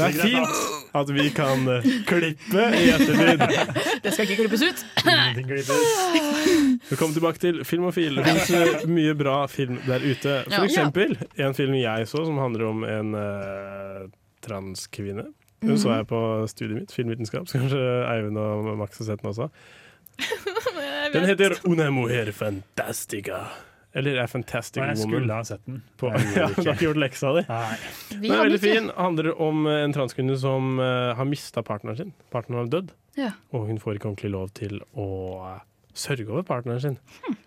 [0.00, 3.42] Det er fint at vi kan eh, klippe i ettertid.
[4.04, 4.84] Det skal ikke klippes ut.
[6.90, 8.16] Velkommen tilbake til Filmofil.
[8.18, 10.38] Det finnes eh, mye bra film der ute.
[10.48, 14.08] For eksempel en film jeg så som handler om en uh,
[14.46, 15.28] transkvinne.
[15.60, 15.78] Hun Mhm.
[15.78, 19.50] så jeg på studiet mitt, filmvitenskap, så kanskje Eivind og Max har sett den også.
[21.12, 23.42] Den heter Una mujer fantastica.
[23.92, 24.96] Eller A Fantastic Woman.
[24.96, 25.20] jeg Woman.
[25.20, 25.82] skulle ha sett den.
[25.96, 27.42] På, ja, du har ikke gjort leksa di?
[28.12, 28.90] Den er veldig fin.
[28.96, 32.12] Handler om eh, en transkvinne som uh, har mista partneren sin.
[32.30, 32.92] Partneren har dødd.
[33.18, 33.32] Ja.
[33.50, 35.08] Og hun får ikke ordentlig lov til å
[35.48, 35.64] eh,
[35.98, 37.00] sørge over partneren sin.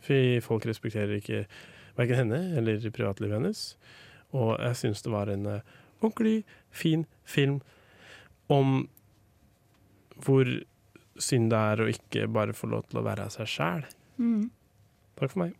[0.04, 1.46] Fordi folk respekterer ikke
[1.96, 3.64] verken henne eller privatlivet hennes.
[4.36, 6.41] Og jeg syns det var en uh, ordentlig
[6.74, 7.62] fin film
[8.52, 8.84] om
[10.24, 10.50] hvor
[11.22, 13.88] synd det er å ikke bare få lov til å være seg sjæl.
[14.20, 14.52] Mm.
[15.20, 15.53] Takk for meg.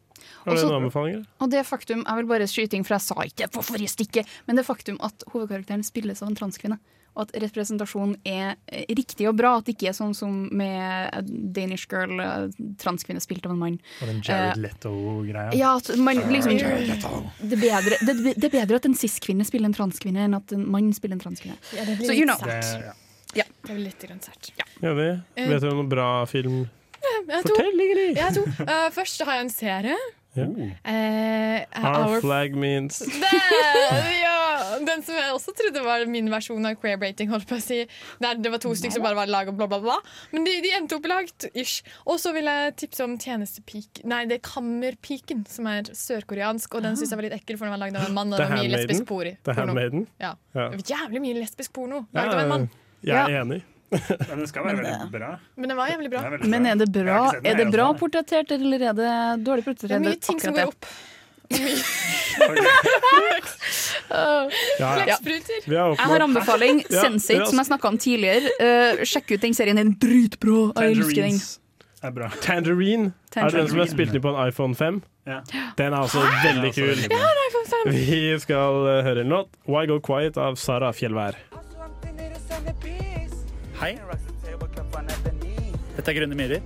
[0.46, 1.24] Har du noen anbefalinger?
[1.44, 3.92] Og det faktum, jeg vil bare skyte inn, for jeg sa ikke det på forrige
[3.92, 6.78] stikke, men det faktum at hovedkarakteren spilles av en transkvinne,
[7.14, 11.28] og at representasjonen er eh, riktig og bra, at det ikke er sånn som med
[11.54, 12.48] Danish Girl, eh,
[12.82, 13.78] transkvinne spilt av en mann.
[14.02, 15.54] Og den Jared Eh, Leto-greia.
[15.58, 17.12] Ja, at man liksom Jared Leto.
[17.42, 20.56] det, er bedre, det, det er bedre at en cis-kvinne spiller en transkvinne, enn at
[20.58, 21.60] en mann spiller en transkvinne.
[21.78, 22.48] Ja, det blir Så you litt know.
[22.50, 22.96] sært.
[23.38, 23.46] Ja.
[23.66, 24.54] Det blir litt sært.
[24.58, 24.94] Ja.
[24.94, 26.64] Vet du noen bra film?
[27.28, 27.56] Jeg har to.
[27.56, 28.18] Fortell, Ingrid!
[28.18, 28.44] Jeg har to.
[28.64, 29.98] Uh, først har jeg en serie.
[30.34, 30.48] Ja.
[30.50, 33.28] Uh, Our Our flag means Det,
[34.24, 37.30] ja, den som jeg også trodde var min versjon av queer rating.
[37.30, 37.84] Holdt på å si.
[38.24, 40.00] Der det var to stykker som bare var lag og bla, bla, bla.
[40.34, 41.30] Men de, de endte opp i lag.
[41.54, 41.84] Ish.
[42.10, 46.80] Og så vil jeg tipse om Tjenestepik Nei, det er Kammerpiken, som er sørkoreansk.
[46.80, 48.34] Og den syns jeg var litt ekkel, for den var lagd av en mann.
[48.34, 50.08] Og det var mye lesbisk porno.
[50.24, 50.34] Ja.
[50.82, 52.68] Jævlig mye lesbisk porno lagd av en mann.
[53.06, 53.62] Jeg er enig.
[53.94, 55.32] Men den skal være Men, veldig bra.
[55.56, 56.22] Men den var jævlig bra.
[56.28, 59.16] Er Men er det bra, er det bra portrettert, eller er det
[59.46, 59.96] dårlig portrettert?
[59.96, 60.86] Det er mye ting som går opp.
[64.14, 65.66] Ja, Blekkspruter.
[65.66, 66.84] Jeg har anbefaling.
[66.92, 67.46] Ja, ja.
[67.46, 68.52] som jeg snakka om tidligere.
[68.62, 70.60] Uh, sjekk ut den serien, den er dritbra.
[70.84, 71.40] Jeg elsker den.
[72.04, 72.42] Tangerines er.
[72.44, 73.12] Tangerine.
[73.36, 75.02] Er det den som er spilt inn på en iPhone 5?
[75.28, 75.40] Ja.
[75.80, 76.98] Den er altså veldig kul.
[77.08, 77.94] Jeg har en iPhone 5.
[77.96, 79.54] Vi skal eh, høre en låt.
[79.68, 81.40] Why Go Quiet av Sara Fjellvær.
[83.80, 83.94] Hei.
[85.94, 86.62] Dette er Grønne myrer.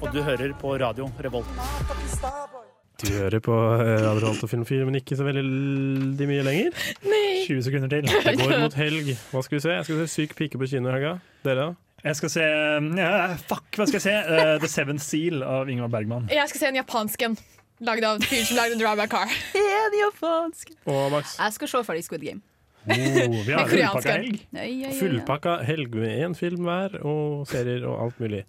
[0.00, 1.62] Og du hører på radio Revolt.
[3.04, 6.84] Du hører på eh, Radio Revolt og Film 4, men ikke så veldig mye lenger.
[7.46, 8.08] 20 sekunder til.
[8.08, 9.10] Det går mot helg.
[9.32, 9.74] Hva skal vi se?
[9.78, 11.16] Jeg skal se Syk pike på kino i helga.
[11.44, 11.68] Dere, da?
[12.04, 13.10] Jeg skal se ja,
[13.48, 14.16] Fuck, hva skal jeg se?
[14.28, 16.28] Uh, The Seven Seal av Ingvar Bergman.
[16.32, 17.36] Jeg skal se en japansk en.
[17.84, 19.32] Lagd av fyren som lagde Drive by Car.
[19.84, 20.74] En japansk?
[20.88, 21.38] Og Max?
[21.40, 22.44] Jeg skal se ferdig Squid Game.
[22.84, 24.38] Oh, vi har fullpakka helg.
[24.52, 24.94] Ja, ja, ja, ja.
[24.98, 28.44] Fullpakka helg med én film hver, og serier og alt mulig.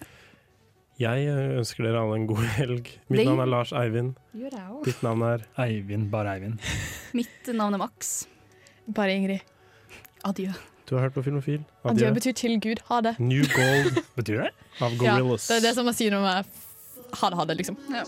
[0.99, 2.91] Jeg eh, ønsker dere alle en god helg.
[3.11, 4.13] Mitt Det- navn er Lars Eivind.
[4.35, 4.85] Gjør jeg også.
[4.87, 6.59] Ditt navn er Eivind, bare Eivind.
[7.19, 8.13] Mitt navn er Max.
[8.87, 9.43] Bare Ingrid.
[10.25, 10.53] Adjø.
[10.85, 11.63] Du har hørt på Filmofil.
[11.83, 12.79] Adjø betyr til Gud.
[12.91, 13.15] Ha det.
[13.19, 14.51] New Gold Betyr det?
[14.79, 16.45] av Ja, det er det som man sier når man er
[17.15, 17.75] ha det, ha det, liksom.
[17.91, 18.05] Ja.